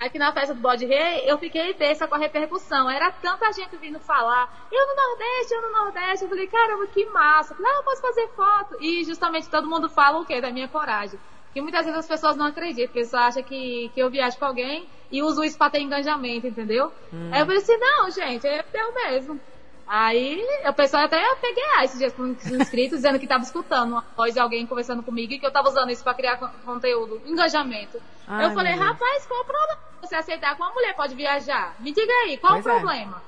[0.00, 2.90] aqui na festa do Bode Rei, eu fiquei besta com a repercussão.
[2.90, 6.24] Era tanta gente vindo falar, eu no Nordeste, eu no Nordeste.
[6.24, 7.54] Eu falei, caramba, que massa.
[7.58, 8.76] Não, eu posso fazer foto.
[8.80, 10.40] E justamente todo mundo fala o quê?
[10.40, 11.20] Da minha coragem.
[11.52, 14.46] Que muitas vezes as pessoas não acreditam, porque só acham que, que eu viajo com
[14.46, 16.92] alguém e uso isso pra ter engajamento, entendeu?
[17.12, 17.30] Hum.
[17.32, 19.40] Aí eu falei assim, não, gente, é eu mesmo.
[19.86, 23.42] Aí o pessoal até eu peguei ah, esses dias com os inscritos dizendo que estava
[23.42, 26.36] escutando uma voz de alguém conversando comigo e que eu estava usando isso para criar
[26.36, 28.00] conteúdo, engajamento.
[28.28, 29.80] Ai, eu falei, rapaz, qual o problema?
[30.00, 31.74] Você aceitar que uma mulher pode viajar?
[31.80, 32.72] Me diga aí, qual pois o é.
[32.72, 33.22] problema?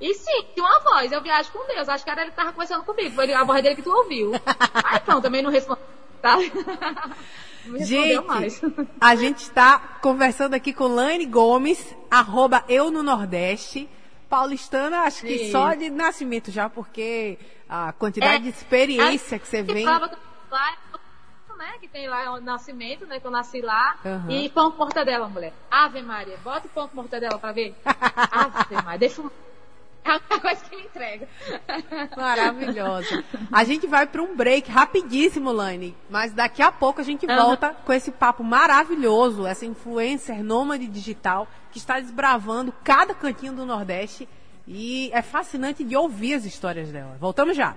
[0.00, 0.06] É.
[0.06, 1.86] E sim, tinha uma voz, eu viajo com Deus.
[1.86, 4.32] Acho que era ele que tava conversando comigo, foi a voz dele que tu ouviu.
[4.84, 5.82] Aí pronto, também não respondi,
[6.22, 6.38] tá?
[7.78, 8.60] gente,
[9.00, 13.88] a gente está conversando aqui com Laine Gomes, arroba eu no Nordeste.
[14.28, 15.28] Paulistana, acho Sim.
[15.28, 19.84] que só de nascimento já, porque a quantidade é, de experiência que você vem.
[19.84, 20.00] Lá,
[21.56, 23.18] né, que tem lá o nascimento, né?
[23.18, 23.96] Que eu nasci lá.
[24.04, 24.30] Uhum.
[24.30, 25.52] E pão com mortadela, mulher.
[25.70, 27.74] Ave Maria, bota o pão com mortadela pra ver.
[27.84, 29.32] Ave Maria, deixa eu
[30.06, 31.28] é a única coisa que me entrega.
[32.16, 33.24] Maravilhosa.
[33.50, 35.96] A gente vai para um break rapidíssimo, Lani.
[36.08, 41.48] Mas daqui a pouco a gente volta com esse papo maravilhoso, essa influencer nômade digital
[41.70, 44.28] que está desbravando cada cantinho do Nordeste.
[44.66, 47.16] E é fascinante de ouvir as histórias dela.
[47.20, 47.76] Voltamos já.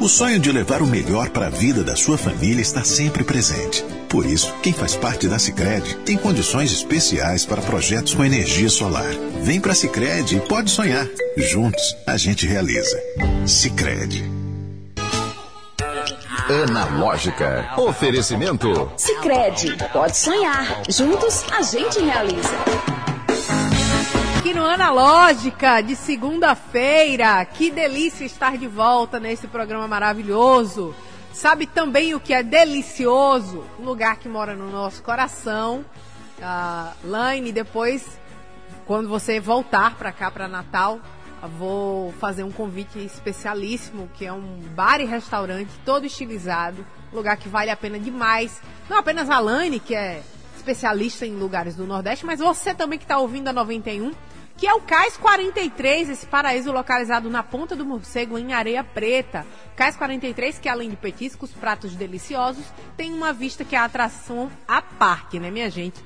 [0.00, 3.84] O sonho de levar o melhor para a vida da sua família está sempre presente.
[4.08, 9.10] Por isso, quem faz parte da Sicredi tem condições especiais para projetos com energia solar.
[9.42, 11.06] Vem para a Sicredi e pode sonhar.
[11.36, 12.98] Juntos a gente realiza.
[13.46, 14.24] Sicredi.
[16.64, 17.70] Analógica.
[17.76, 18.90] Oferecimento.
[18.96, 20.82] Sicredi, pode sonhar.
[20.88, 22.99] Juntos a gente realiza.
[24.50, 27.44] Aqui no Analógica de segunda-feira.
[27.44, 30.92] Que delícia estar de volta nesse programa maravilhoso.
[31.32, 33.64] Sabe também o que é delicioso?
[33.78, 35.84] Um lugar que mora no nosso coração.
[36.40, 38.18] Uh, Laine, depois,
[38.86, 40.98] quando você voltar para cá, para Natal,
[41.56, 46.84] vou fazer um convite especialíssimo, que é um bar e restaurante todo estilizado.
[47.12, 48.60] Lugar que vale a pena demais.
[48.88, 50.20] Não apenas a Laine, que é
[50.56, 54.10] especialista em lugares do Nordeste, mas você também que está ouvindo a 91
[54.60, 59.46] que é o Cais 43, esse paraíso localizado na Ponta do Morcego, em Areia Preta.
[59.74, 64.52] Cais 43, que além de petiscos, pratos deliciosos, tem uma vista que é a atração
[64.68, 66.04] à parte, né, minha gente?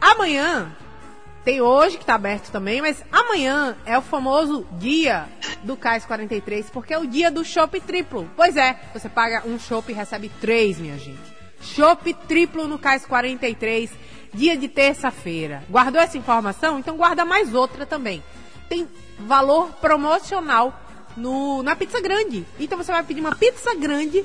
[0.00, 0.72] Amanhã
[1.44, 5.28] Tem hoje que tá aberto também, mas amanhã é o famoso dia
[5.62, 8.30] do Cais 43, porque é o dia do chopp triplo.
[8.34, 11.33] Pois é, você paga um chopp e recebe três, minha gente.
[11.64, 13.90] Chopp triplo no Cais 43,
[14.32, 15.64] dia de terça-feira.
[15.70, 16.78] Guardou essa informação?
[16.78, 18.22] Então guarda mais outra também.
[18.68, 20.78] Tem valor promocional
[21.16, 22.44] no, na pizza grande.
[22.60, 24.24] Então você vai pedir uma pizza grande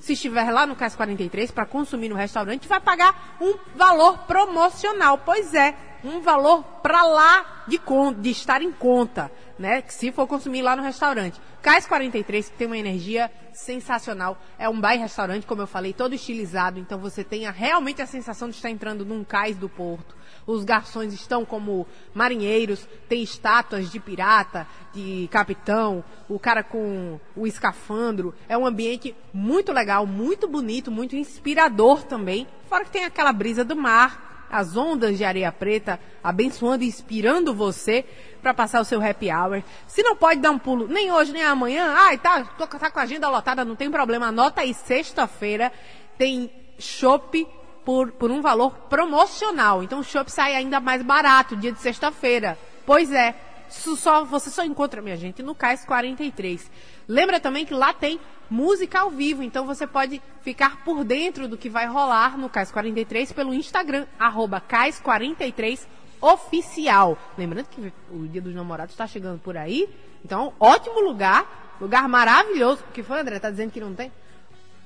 [0.00, 5.18] se estiver lá no Cais 43 para consumir no restaurante, vai pagar um valor promocional.
[5.18, 7.80] Pois é, um valor para lá de,
[8.18, 9.82] de estar em conta, né?
[9.88, 11.40] Se for consumir lá no restaurante.
[11.62, 14.38] Cais 43, que tem uma energia sensacional.
[14.58, 16.78] É um bar restaurante, como eu falei, todo estilizado.
[16.78, 20.16] Então você tem realmente a sensação de estar entrando num cais do porto.
[20.46, 27.46] Os garçons estão como marinheiros, tem estátuas de pirata, de capitão, o cara com o
[27.46, 28.34] escafandro.
[28.48, 32.46] É um ambiente muito legal, muito bonito, muito inspirador também.
[32.68, 37.54] Fora que tem aquela brisa do mar, as ondas de areia preta, abençoando e inspirando
[37.54, 38.04] você
[38.42, 39.62] para passar o seu happy hour.
[39.86, 42.98] Se não pode dar um pulo nem hoje nem amanhã, ai, tá, tô, tá com
[42.98, 44.26] a agenda lotada, não tem problema.
[44.26, 45.72] Anota aí, sexta-feira
[46.18, 47.46] tem chopp
[47.84, 49.82] por, por um valor promocional.
[49.82, 52.58] Então o chopp sai ainda mais barato, dia de sexta-feira.
[52.84, 53.34] Pois é,
[53.70, 56.70] só, você só encontra, minha gente, no Cais 43.
[57.08, 61.56] Lembra também que lá tem música ao vivo, então você pode ficar por dentro do
[61.56, 65.86] que vai rolar no Cais 43 pelo Instagram, arroba Cais43
[66.20, 67.16] oficial.
[67.38, 69.88] Lembrando que o Dia dos Namorados está chegando por aí,
[70.24, 72.82] então ótimo lugar, lugar maravilhoso.
[72.88, 73.38] O que foi, André?
[73.38, 74.12] Tá dizendo que não tem?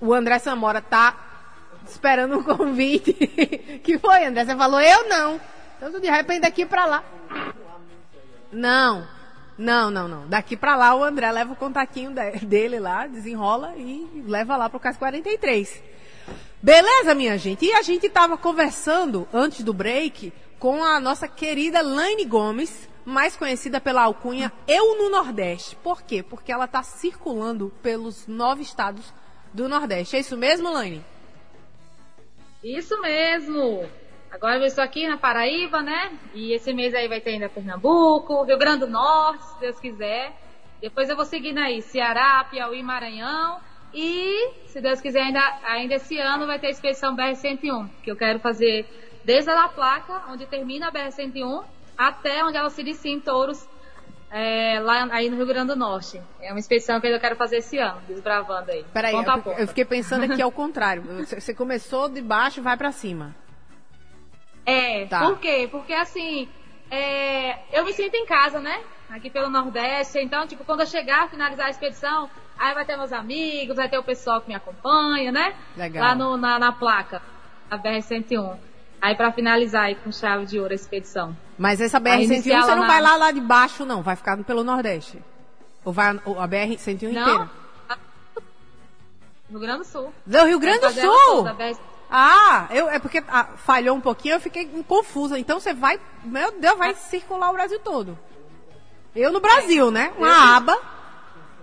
[0.00, 1.16] O André Samora tá
[1.86, 3.12] esperando um convite.
[3.82, 4.44] que foi, André?
[4.44, 5.40] Você falou eu não.
[5.76, 7.04] Então de repente daqui para lá.
[8.54, 9.06] Não.
[9.58, 10.26] Não, não, não.
[10.26, 12.12] Daqui para lá o André leva o contatinho
[12.42, 15.82] dele lá, desenrola e leva lá pro CAS 43.
[16.62, 17.64] Beleza, minha gente?
[17.64, 23.36] E a gente estava conversando antes do break com a nossa querida Laine Gomes, mais
[23.36, 25.76] conhecida pela alcunha Eu no Nordeste.
[25.76, 26.22] Por quê?
[26.22, 29.12] Porque ela está circulando pelos nove estados
[29.52, 30.16] do Nordeste.
[30.16, 31.04] É isso mesmo, Laine?
[32.62, 33.86] Isso mesmo.
[34.34, 36.10] Agora eu estou aqui na Paraíba, né?
[36.34, 40.32] E esse mês aí vai ter ainda Pernambuco, Rio Grande do Norte, se Deus quiser.
[40.80, 43.60] Depois eu vou seguindo aí Ceará, Piauí, Maranhão.
[43.94, 48.16] E, se Deus quiser, ainda, ainda esse ano vai ter a expedição BR-101, que eu
[48.16, 48.84] quero fazer
[49.24, 51.64] desde a La Placa, onde termina a BR-101,
[51.96, 53.64] até onde ela se inicia em Touros,
[54.32, 56.20] é, lá aí no Rio Grande do Norte.
[56.42, 58.84] É uma expedição que eu quero fazer esse ano, desbravando aí.
[58.92, 61.04] Peraí, eu, eu, fiquei pensando aqui ao contrário.
[61.24, 63.43] Você começou de baixo e vai para cima.
[64.66, 65.20] É, tá.
[65.20, 65.68] por quê?
[65.70, 66.48] Porque assim,
[66.90, 68.80] é, eu me sinto em casa, né?
[69.10, 70.18] Aqui pelo Nordeste.
[70.18, 73.98] Então, tipo, quando eu chegar, finalizar a expedição, aí vai ter meus amigos, vai ter
[73.98, 75.54] o pessoal que me acompanha, né?
[75.76, 76.02] Legal.
[76.02, 77.20] Lá no, na, na placa,
[77.70, 78.56] a BR-101.
[79.00, 81.36] Aí para finalizar aí com chave de ouro a expedição.
[81.58, 82.86] Mas essa BR-101 você não na...
[82.86, 84.02] vai lá lá de baixo, não.
[84.02, 85.22] Vai ficar pelo Nordeste.
[85.84, 87.50] Ou vai a BR-101 inteira?
[89.50, 90.12] Rio Grande do Sul.
[90.24, 91.44] Do Rio Grande do Sul?
[92.10, 95.38] Ah, eu, é porque ah, falhou um pouquinho, eu fiquei confusa.
[95.38, 98.18] Então você vai, meu Deus, vai circular o Brasil todo.
[99.14, 100.12] Eu no Brasil, é, né?
[100.16, 100.78] Uma eu, aba.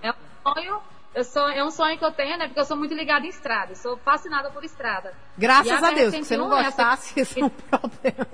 [0.01, 0.81] É um sonho,
[1.13, 2.47] eu sou, é um sonho que eu tenho, né?
[2.47, 3.73] Porque eu sou muito ligada em estrada.
[3.73, 5.13] Eu sou fascinada por estrada.
[5.37, 8.27] Graças a, a Deus, se você não gostasse, esse é um problema.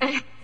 [0.00, 0.34] É.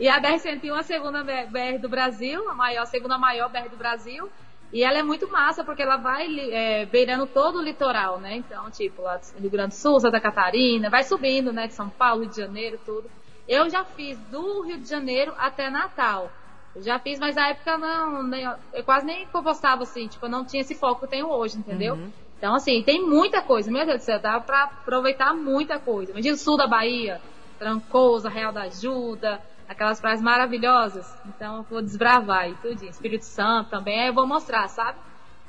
[0.00, 3.68] E a BR-101 é a segunda BR do Brasil, a maior, a segunda maior BR
[3.68, 4.30] do Brasil.
[4.74, 8.34] E ela é muito massa porque ela vai é, beirando todo o litoral, né?
[8.34, 11.68] Então, tipo, lá do Rio Grande do Sul, Santa Catarina, vai subindo, né?
[11.68, 13.08] De São Paulo, Rio de Janeiro, tudo.
[13.46, 16.28] Eu já fiz do Rio de Janeiro até Natal.
[16.74, 20.30] Eu já fiz, mas na época não, nem, eu quase nem postava assim, tipo, eu
[20.30, 21.94] não tinha esse foco que eu tenho hoje, entendeu?
[21.94, 22.12] Uhum.
[22.36, 26.10] Então, assim, tem muita coisa, meu Deus do céu, dá pra aproveitar muita coisa.
[26.10, 27.20] Imagina o sul da Bahia,
[27.60, 29.40] Trancoso, Real da Ajuda,
[29.74, 31.14] aquelas praias maravilhosas.
[31.26, 32.82] Então eu vou desbravar e tudo.
[32.84, 34.00] Espírito Santo também.
[34.00, 34.98] Aí eu vou mostrar, sabe?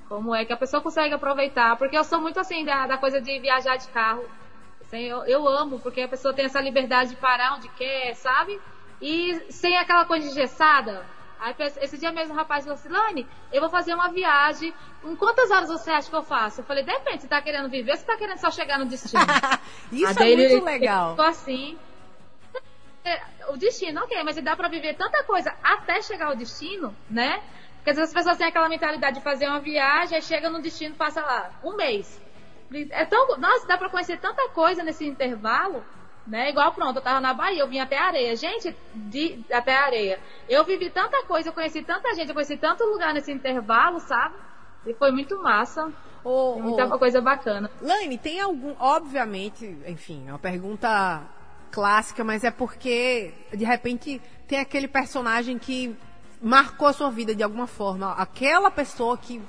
[0.09, 1.77] Como é que a pessoa consegue aproveitar.
[1.77, 4.23] Porque eu sou muito assim da, da coisa de viajar de carro.
[4.81, 8.59] Assim, eu, eu amo, porque a pessoa tem essa liberdade de parar onde quer, sabe?
[9.01, 11.05] E sem aquela coisa engessada.
[11.39, 14.73] Aí, esse dia mesmo o rapaz falou assim, Lani, eu vou fazer uma viagem.
[15.03, 16.61] Em quantas horas você acha que eu faço?
[16.61, 19.21] Eu falei, depende, você tá querendo viver ou você tá querendo só chegar no destino?
[19.91, 21.11] Isso Aí é muito ele, legal.
[21.11, 21.77] Ficou assim.
[23.05, 27.39] É, o destino, ok, mas dá para viver tanta coisa até chegar ao destino, né?
[27.75, 30.95] Porque às vezes as pessoas têm aquela mentalidade de fazer uma viagem, chega no destino,
[30.95, 32.19] passa lá um mês.
[32.89, 35.85] É tão, nossa, dá para conhecer tanta coisa nesse intervalo,
[36.25, 36.49] né?
[36.49, 38.35] Igual pronto, eu tava na Bahia, eu vim até a areia.
[38.35, 40.19] Gente, de, até a areia.
[40.49, 44.33] Eu vivi tanta coisa, eu conheci tanta gente, eu conheci tanto lugar nesse intervalo, sabe?
[44.87, 45.93] E foi muito massa.
[46.23, 46.97] Oh, muita oh.
[46.97, 47.69] coisa bacana.
[47.79, 51.21] Laine, tem algum, obviamente, enfim, é uma pergunta
[51.75, 55.93] clássica, mas é porque, de repente, tem aquele personagem que
[56.41, 58.13] marcou a sua vida de alguma forma.
[58.13, 59.41] Aquela pessoa que.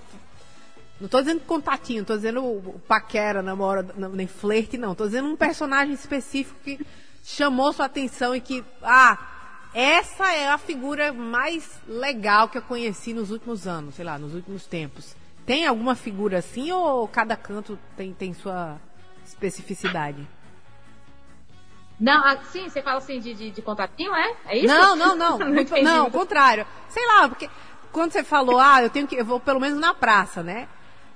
[1.01, 4.93] Não tô dizendo contatinho, tô dizendo paquera, namora, nem flerte, não.
[4.93, 6.85] Tô dizendo um personagem específico que
[7.23, 8.65] chamou sua atenção e que.
[8.83, 9.17] Ah,
[9.73, 14.35] essa é a figura mais legal que eu conheci nos últimos anos, sei lá, nos
[14.35, 15.15] últimos tempos.
[15.45, 18.81] Tem alguma figura assim ou cada canto tem, tem sua
[19.25, 20.27] especificidade?
[21.99, 24.37] Não, ah, sim, você fala assim de, de, de contatinho, é?
[24.47, 24.67] É isso?
[24.67, 25.39] Não, não, não.
[25.39, 26.67] não, não, contrário.
[26.89, 27.49] Sei lá, porque
[27.91, 29.17] quando você falou, ah, eu tenho que.
[29.17, 30.69] Eu vou pelo menos na praça, né?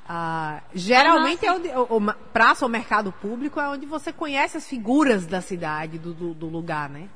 [0.09, 4.67] Ah, geralmente é onde, o, o, praça ou mercado público é onde você conhece as
[4.67, 7.09] figuras da cidade, do, do, do lugar, né?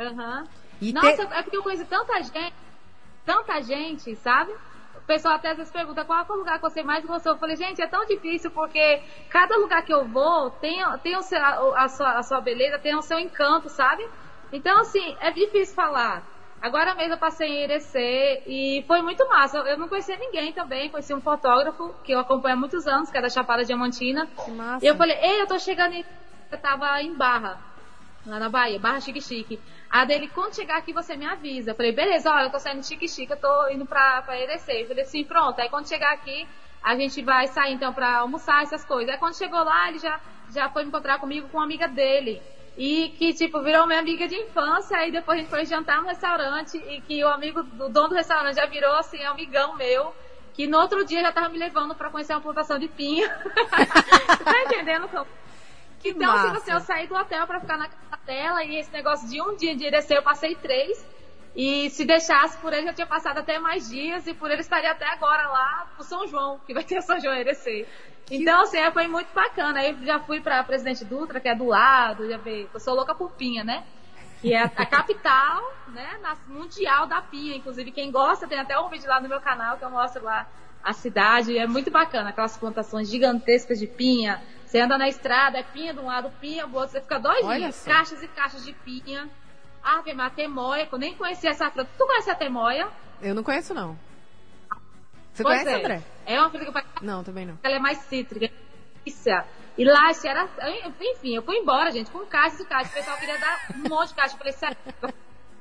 [0.00, 0.48] Aham.
[0.82, 0.92] Uhum.
[0.92, 1.32] Nossa, te...
[1.32, 2.54] é porque eu conheço tanta gente,
[3.24, 4.52] tanta gente, sabe?
[5.06, 7.32] Pessoal até às vezes pergunta qual é o lugar que você mais gostou.
[7.32, 11.22] Eu falei, gente, é tão difícil porque cada lugar que eu vou tem, tem o
[11.22, 14.06] seu, a, sua, a sua beleza, tem o seu encanto, sabe?
[14.52, 16.22] Então, assim, é difícil falar.
[16.60, 19.58] Agora mesmo eu passei em Irecê e foi muito massa.
[19.58, 23.18] Eu não conhecia ninguém também, conheci um fotógrafo que eu acompanho há muitos anos, que
[23.18, 24.26] é da Chapada Diamantina.
[24.44, 24.84] Que massa.
[24.84, 26.04] E eu falei, ei, eu tô chegando em.
[26.50, 27.58] Eu tava em Barra,
[28.26, 29.60] lá na Bahia, Barra Chique Chique.
[29.88, 31.70] A dele, quando chegar aqui, você me avisa.
[31.70, 34.72] Eu falei, beleza, olha, eu tô saindo chique chique, eu tô indo pra, pra EDC.
[34.82, 35.60] Eu falei assim, pronto.
[35.60, 36.46] Aí quando chegar aqui,
[36.82, 39.12] a gente vai sair então pra almoçar, essas coisas.
[39.12, 40.20] Aí quando chegou lá, ele já,
[40.52, 42.42] já foi encontrar comigo com uma amiga dele.
[42.76, 44.98] E que, tipo, virou minha amiga de infância.
[44.98, 48.14] Aí depois a gente foi jantar no restaurante e que o amigo do dono do
[48.14, 50.14] restaurante já virou, assim, amigão meu.
[50.52, 53.28] Que no outro dia já tava me levando pra conhecer uma plantação de pinha.
[54.44, 55.26] tá entendendo como?
[56.10, 56.46] Então, massa.
[56.46, 59.40] tipo assim, eu saí do hotel pra ficar na casa dela e esse negócio de
[59.40, 61.04] um dia de Irecê eu passei três.
[61.54, 64.90] E se deixasse por ele, já tinha passado até mais dias e por ele estaria
[64.90, 67.86] até agora lá pro São João, que vai ter São João Irecê.
[68.30, 69.80] Então, assim, foi muito bacana.
[69.80, 72.68] Aí já fui pra Presidente Dutra, que é do lado, já veio.
[72.74, 73.84] Eu sou louca por Pinha, né?
[74.42, 77.56] Que é a capital, né, mundial da Pinha.
[77.56, 80.46] Inclusive, quem gosta, tem até um vídeo lá no meu canal que eu mostro lá
[80.82, 81.56] a cidade.
[81.56, 86.00] É muito bacana, aquelas plantações gigantescas de pinha, você anda na estrada, é pinha de
[86.00, 89.30] um lado, pinha do outro, você fica dois dias, caixas e caixas de pinha.
[89.82, 91.88] Ave a temoia, que eu nem conhecia essa fruta.
[91.96, 92.88] Tu conhece a temoia?
[93.22, 93.96] Eu não conheço, não.
[95.32, 95.84] Você pois conhece, é.
[95.84, 96.02] André?
[96.26, 97.56] É uma fruta que Não, também não.
[97.62, 98.52] Ela é mais cítrica.
[99.78, 100.48] E lá, era.
[101.00, 102.90] Enfim, eu fui embora, gente, com caixas e caixas.
[102.90, 104.34] O pessoal queria dar um monte de caixa.
[104.34, 104.76] Eu falei, sério,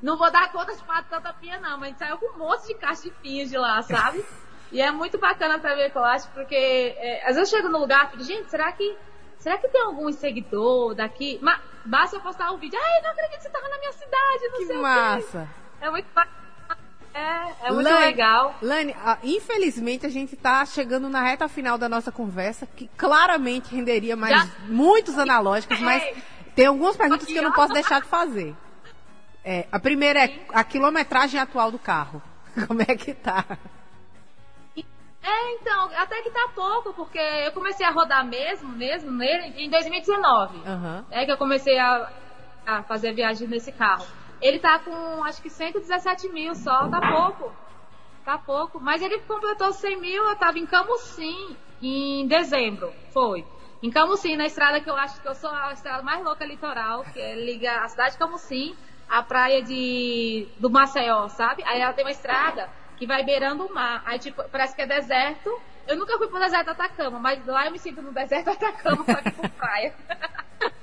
[0.01, 1.77] não vou dar conta de fato tanta pinha, não.
[1.77, 4.25] Mas a gente saiu com um monte de caixa de pinha de lá, sabe?
[4.71, 8.05] E é muito bacana pra ver acho porque é, às vezes eu chego no lugar
[8.05, 8.97] e falo, gente, será que
[9.37, 11.39] será que tem algum seguidor daqui?
[11.41, 14.47] Mas basta eu postar um vídeo, ai, não acredito que você tava na minha cidade,
[14.51, 15.37] não que sei massa.
[15.37, 15.85] o quê.
[15.85, 16.35] É muito bacana.
[17.13, 18.55] É, é muito Lani, legal.
[18.61, 24.17] Lani, infelizmente a gente está chegando na reta final da nossa conversa, que claramente renderia
[24.17, 24.49] mais Já?
[24.67, 26.03] muitos analógicos, mas
[26.53, 28.53] tem algumas perguntas que eu não posso deixar de fazer.
[29.45, 32.21] É, a primeira é a quilometragem atual do carro.
[32.67, 33.45] Como é que tá?
[35.25, 39.67] É, então, até que tá pouco, porque eu comecei a rodar mesmo, mesmo nele em
[39.71, 40.57] 2019.
[40.57, 41.05] Uhum.
[41.09, 42.11] É que eu comecei a,
[42.63, 44.05] a fazer viagem nesse carro.
[44.39, 47.51] Ele tá com acho que 117 mil só, tá pouco.
[48.23, 48.79] Tá pouco.
[48.79, 52.93] Mas ele completou 100 mil, eu tava em Camusim em dezembro.
[53.11, 53.43] Foi.
[53.81, 57.03] Em Camusim, na estrada que eu acho que eu sou a estrada mais louca litoral,
[57.05, 58.75] que é, liga a cidade de Camusim
[59.09, 61.63] à praia de, do Maceió, sabe?
[61.65, 64.01] Aí ela tem uma estrada que vai beirando o mar.
[64.05, 65.59] Aí, tipo, parece que é deserto.
[65.87, 69.15] Eu nunca fui pro deserto Atacama, mas lá eu me sinto no deserto Atacama, só
[69.15, 69.93] que por praia.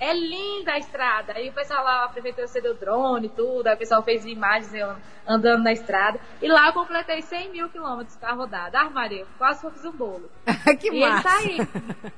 [0.00, 1.34] é linda a estrada.
[1.34, 4.72] Aí o pessoal lá, a prefeitura cedeu drone e tudo, aí o pessoal fez imagens
[4.72, 4.94] eu
[5.26, 6.18] andando na estrada.
[6.40, 8.70] E lá eu completei 100 mil quilômetros pra rodar.
[8.74, 10.30] Ah, Maria, quase fiz um bolo.
[10.80, 11.42] que e massa.
[11.42, 12.12] ele tá aí.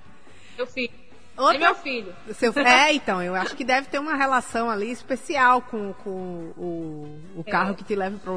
[0.57, 1.09] Meu filho.
[1.41, 1.57] Outra...
[1.57, 2.14] E meu filho.
[2.34, 2.53] Seu...
[2.59, 7.45] É, então, eu acho que deve ter uma relação ali especial com, com o, o
[7.47, 7.51] é.
[7.51, 8.32] carro que te leva para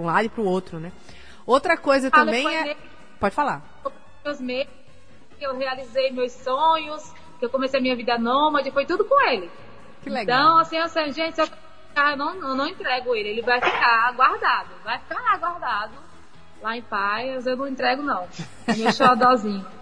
[0.00, 0.90] um lado e para o outro, né?
[1.46, 2.76] Outra coisa também é.
[3.20, 3.62] Pode falar.
[4.24, 4.72] Meus medos,
[5.38, 9.20] que eu realizei meus sonhos, que eu comecei a minha vida nômade, foi tudo com
[9.28, 9.50] ele.
[10.02, 10.38] Que legal.
[10.38, 11.48] Então, assim, assim gente, se eu,
[11.96, 14.68] eu não, eu não entrego ele, ele vai ficar guardado.
[14.84, 15.92] Vai ficar guardado
[16.62, 18.26] lá em paz, eu não entrego, não.
[18.76, 19.77] Meu xodózinho.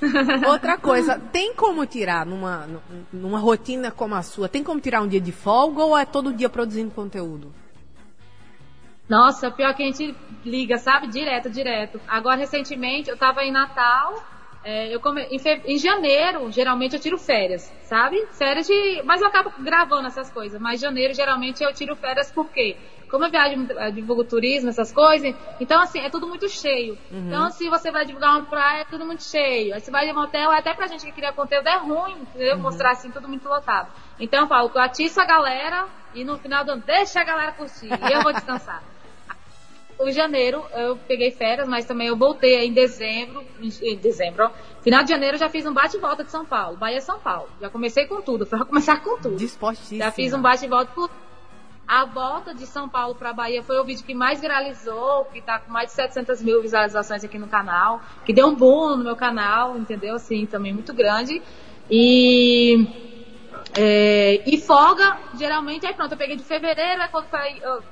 [0.46, 2.68] Outra coisa, tem como tirar numa,
[3.12, 6.32] numa rotina como a sua, tem como tirar um dia de folga ou é todo
[6.32, 7.52] dia produzindo conteúdo?
[9.08, 11.06] Nossa, pior que a gente liga, sabe?
[11.06, 12.00] Direto, direto.
[12.08, 14.22] Agora, recentemente, eu tava em Natal,
[14.64, 15.22] é, eu come...
[15.30, 15.62] em, fe...
[15.64, 18.26] em, janeiro, geralmente eu tiro férias, sabe?
[18.32, 19.02] Férias de.
[19.04, 20.60] Mas eu acabo gravando essas coisas.
[20.60, 22.76] Mas janeiro, geralmente, eu tiro férias por quê?
[23.10, 26.98] Como eu viajo, eu divulgo turismo, essas coisas, então assim, é tudo muito cheio.
[27.10, 27.26] Uhum.
[27.26, 29.74] Então, se você vai divulgar uma praia, é tudo muito cheio.
[29.74, 32.56] Aí você vai de um hotel, até pra gente que cria conteúdo é ruim, entendeu?
[32.56, 32.62] Uhum.
[32.62, 33.90] Mostrar assim, tudo muito lotado.
[34.18, 37.52] Então eu falo, eu atiço a galera e no final do ano, deixa a galera
[37.52, 37.88] curtir.
[37.88, 38.82] E eu vou descansar.
[39.98, 44.50] o janeiro eu peguei férias, mas também eu voltei em dezembro, em dezembro,
[44.82, 47.18] final de janeiro eu já fiz um bate e volta de São Paulo, Bahia São
[47.18, 47.48] Paulo.
[47.60, 49.36] Já comecei com tudo, foi começar com tudo.
[49.98, 51.10] Já fiz um bate e volta por
[51.86, 55.58] a volta de São Paulo para Bahia foi o vídeo que mais viralizou, que está
[55.58, 59.16] com mais de 700 mil visualizações aqui no canal, que deu um boom no meu
[59.16, 60.16] canal, entendeu?
[60.16, 61.40] Assim, também muito grande.
[61.90, 62.86] E,
[63.78, 67.26] é, e folga, geralmente, aí pronto, eu peguei de fevereiro, é quando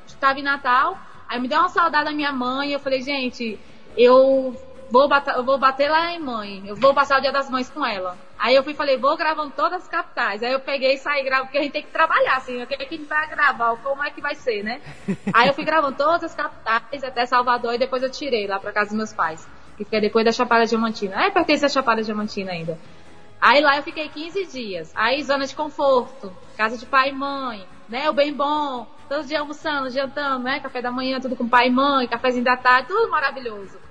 [0.06, 3.58] estava em Natal, Aí me deu uma saudade da minha mãe, eu falei, gente,
[3.96, 4.54] eu
[4.90, 7.84] vou, bater, vou bater lá em mãe, eu vou passar o dia das mães com
[7.84, 8.16] ela.
[8.38, 10.42] Aí eu fui falei, vou gravando todas as capitais.
[10.42, 12.74] Aí eu peguei e saí gravando, porque a gente tem que trabalhar, assim, o que
[12.74, 14.80] a gente vai gravar, como é que vai ser, né?
[15.32, 18.72] Aí eu fui gravando todas as capitais até Salvador e depois eu tirei lá pra
[18.72, 19.46] casa dos meus pais.
[19.76, 21.16] Que fica depois da Chapada Diamantina.
[21.16, 22.78] Aí pertence à Chapada Diamantina ainda.
[23.40, 24.92] Aí lá eu fiquei 15 dias.
[24.94, 28.08] Aí zona de conforto, casa de pai e mãe, né?
[28.08, 30.60] O bem bom, todo dia almoçando, jantando, né?
[30.60, 33.83] Café da manhã, tudo com pai e mãe, cafezinho da tarde, tudo maravilhoso.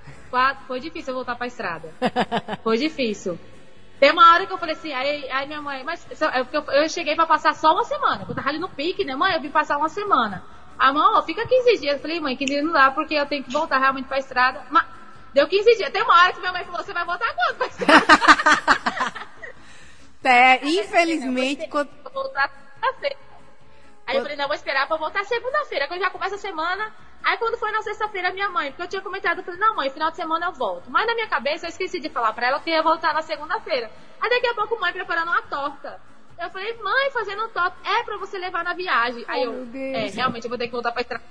[0.66, 1.92] Foi difícil eu voltar pra estrada.
[2.62, 3.38] Foi difícil.
[4.00, 6.06] Tem uma hora que eu falei assim, aí, aí minha mãe, mas
[6.52, 8.26] eu, eu cheguei pra passar só uma semana.
[8.28, 9.34] Eu tava ali no pique, né, mãe?
[9.34, 10.44] Eu vim passar uma semana.
[10.78, 11.94] A mãe, ó, fica 15 dias.
[11.94, 14.62] Eu falei, mãe, 15 dias não dá porque eu tenho que voltar realmente pra estrada.
[14.70, 14.84] Mas
[15.32, 15.90] deu 15 dias.
[15.90, 18.06] Tem uma hora que minha mãe falou, você vai voltar quando pra estrada?
[20.24, 21.88] é, infelizmente, quando...
[22.12, 22.50] Voltar
[24.06, 26.92] Aí eu falei, não, vou esperar pra voltar segunda-feira, que eu já começo a semana.
[27.24, 29.88] Aí quando foi na sexta-feira, minha mãe, porque eu tinha comentado, eu falei, não, mãe,
[29.88, 30.90] final de semana eu volto.
[30.90, 33.90] Mas na minha cabeça eu esqueci de falar pra ela que ia voltar na segunda-feira.
[34.20, 36.00] Aí daqui a pouco, mãe preparando uma torta.
[36.38, 39.24] Eu falei, mãe, fazendo torta, é pra você levar na viagem.
[39.26, 41.24] Aí eu, é, realmente, eu vou ter que voltar pra estrada.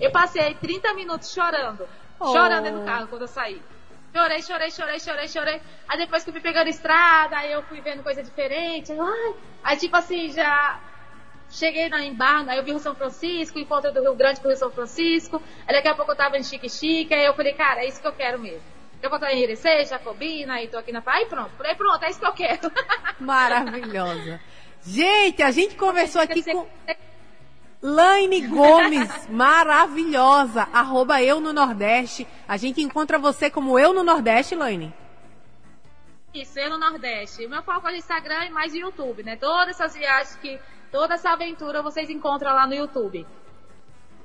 [0.00, 1.86] Eu passei 30 minutos chorando.
[2.18, 2.32] Oh.
[2.32, 3.60] Chorando dentro do carro quando eu saí.
[4.14, 5.62] Chorei, chorei, chorei, chorei, chorei.
[5.86, 8.90] Aí depois que eu fui pegando estrada, aí eu fui vendo coisa diferente.
[8.92, 10.80] Ai, aí tipo assim, já
[11.50, 14.50] Cheguei na Embarna, aí eu vi o São Francisco, encontro do Rio Grande com o
[14.50, 15.40] Rio São Francisco.
[15.66, 18.00] Aí daqui a pouco eu tava em Chique Chique, aí eu falei, cara, é isso
[18.00, 18.62] que eu quero mesmo.
[19.02, 22.10] Eu vou estar em Irecê, Jacobina, aí tô aqui na Aí pronto, falei, pronto, é
[22.10, 22.72] isso que eu quero.
[23.20, 24.40] Maravilhosa.
[24.82, 26.66] Gente, a gente conversou aqui com
[27.82, 32.26] Laine Gomes, maravilhosa, arroba eu no Nordeste.
[32.48, 34.92] A gente encontra você como eu no Nordeste, Laine?
[36.32, 37.46] Isso, eu no Nordeste.
[37.46, 39.36] O meu foco é no Instagram e mais no YouTube, né?
[39.36, 40.58] Todas essas viagens que
[40.96, 43.26] Toda essa aventura vocês encontram lá no YouTube.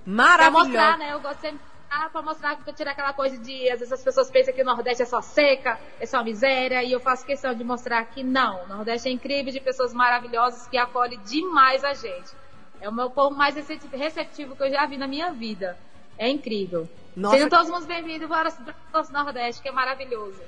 [0.06, 0.72] Maravilhoso.
[0.72, 1.12] Pra mostrar, né?
[1.12, 1.60] Eu gosto sempre
[1.90, 4.62] ah, pra mostrar que eu tiro aquela coisa de, às vezes as pessoas pensam que
[4.62, 8.24] o Nordeste é só seca, é só miséria, e eu faço questão de mostrar que
[8.24, 8.64] não.
[8.64, 12.32] O Nordeste é incrível, de pessoas maravilhosas que acolhem demais a gente.
[12.80, 15.78] É o meu povo mais receptivo que eu já vi na minha vida.
[16.18, 16.88] É incrível.
[17.14, 20.40] Nossa, Sejam todos muito bem-vindos para o nosso Nordeste, que é maravilhoso.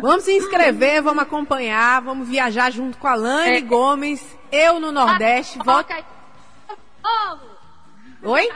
[0.00, 3.60] Vamos se inscrever, vamos acompanhar, vamos viajar junto com a Lane é.
[3.60, 5.58] Gomes, eu no Nordeste.
[5.60, 6.04] Ah, volta...
[7.02, 7.50] Vamos!
[8.22, 8.48] Oi?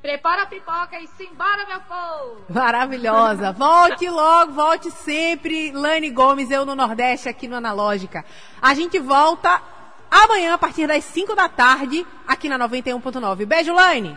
[0.00, 2.44] Prepara a pipoca e simbora, meu povo!
[2.48, 3.50] Maravilhosa!
[3.52, 5.72] Volte logo, volte sempre.
[5.72, 8.24] Lane Gomes, eu no Nordeste, aqui no Analógica.
[8.62, 9.60] A gente volta
[10.08, 13.44] amanhã, a partir das 5 da tarde, aqui na 91.9.
[13.44, 14.16] Beijo, Lane!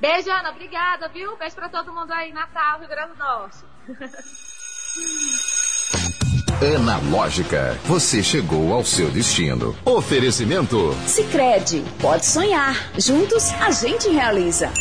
[0.00, 0.50] Beijo, Ana.
[0.50, 1.36] Obrigada, viu?
[1.36, 3.58] Beijo pra todo mundo aí, Natal, Rio Grande do Norte.
[6.76, 9.76] Analógica, você chegou ao seu destino.
[9.84, 10.94] Oferecimento.
[11.06, 12.74] Sicredi, pode sonhar.
[12.98, 14.72] Juntos a gente realiza.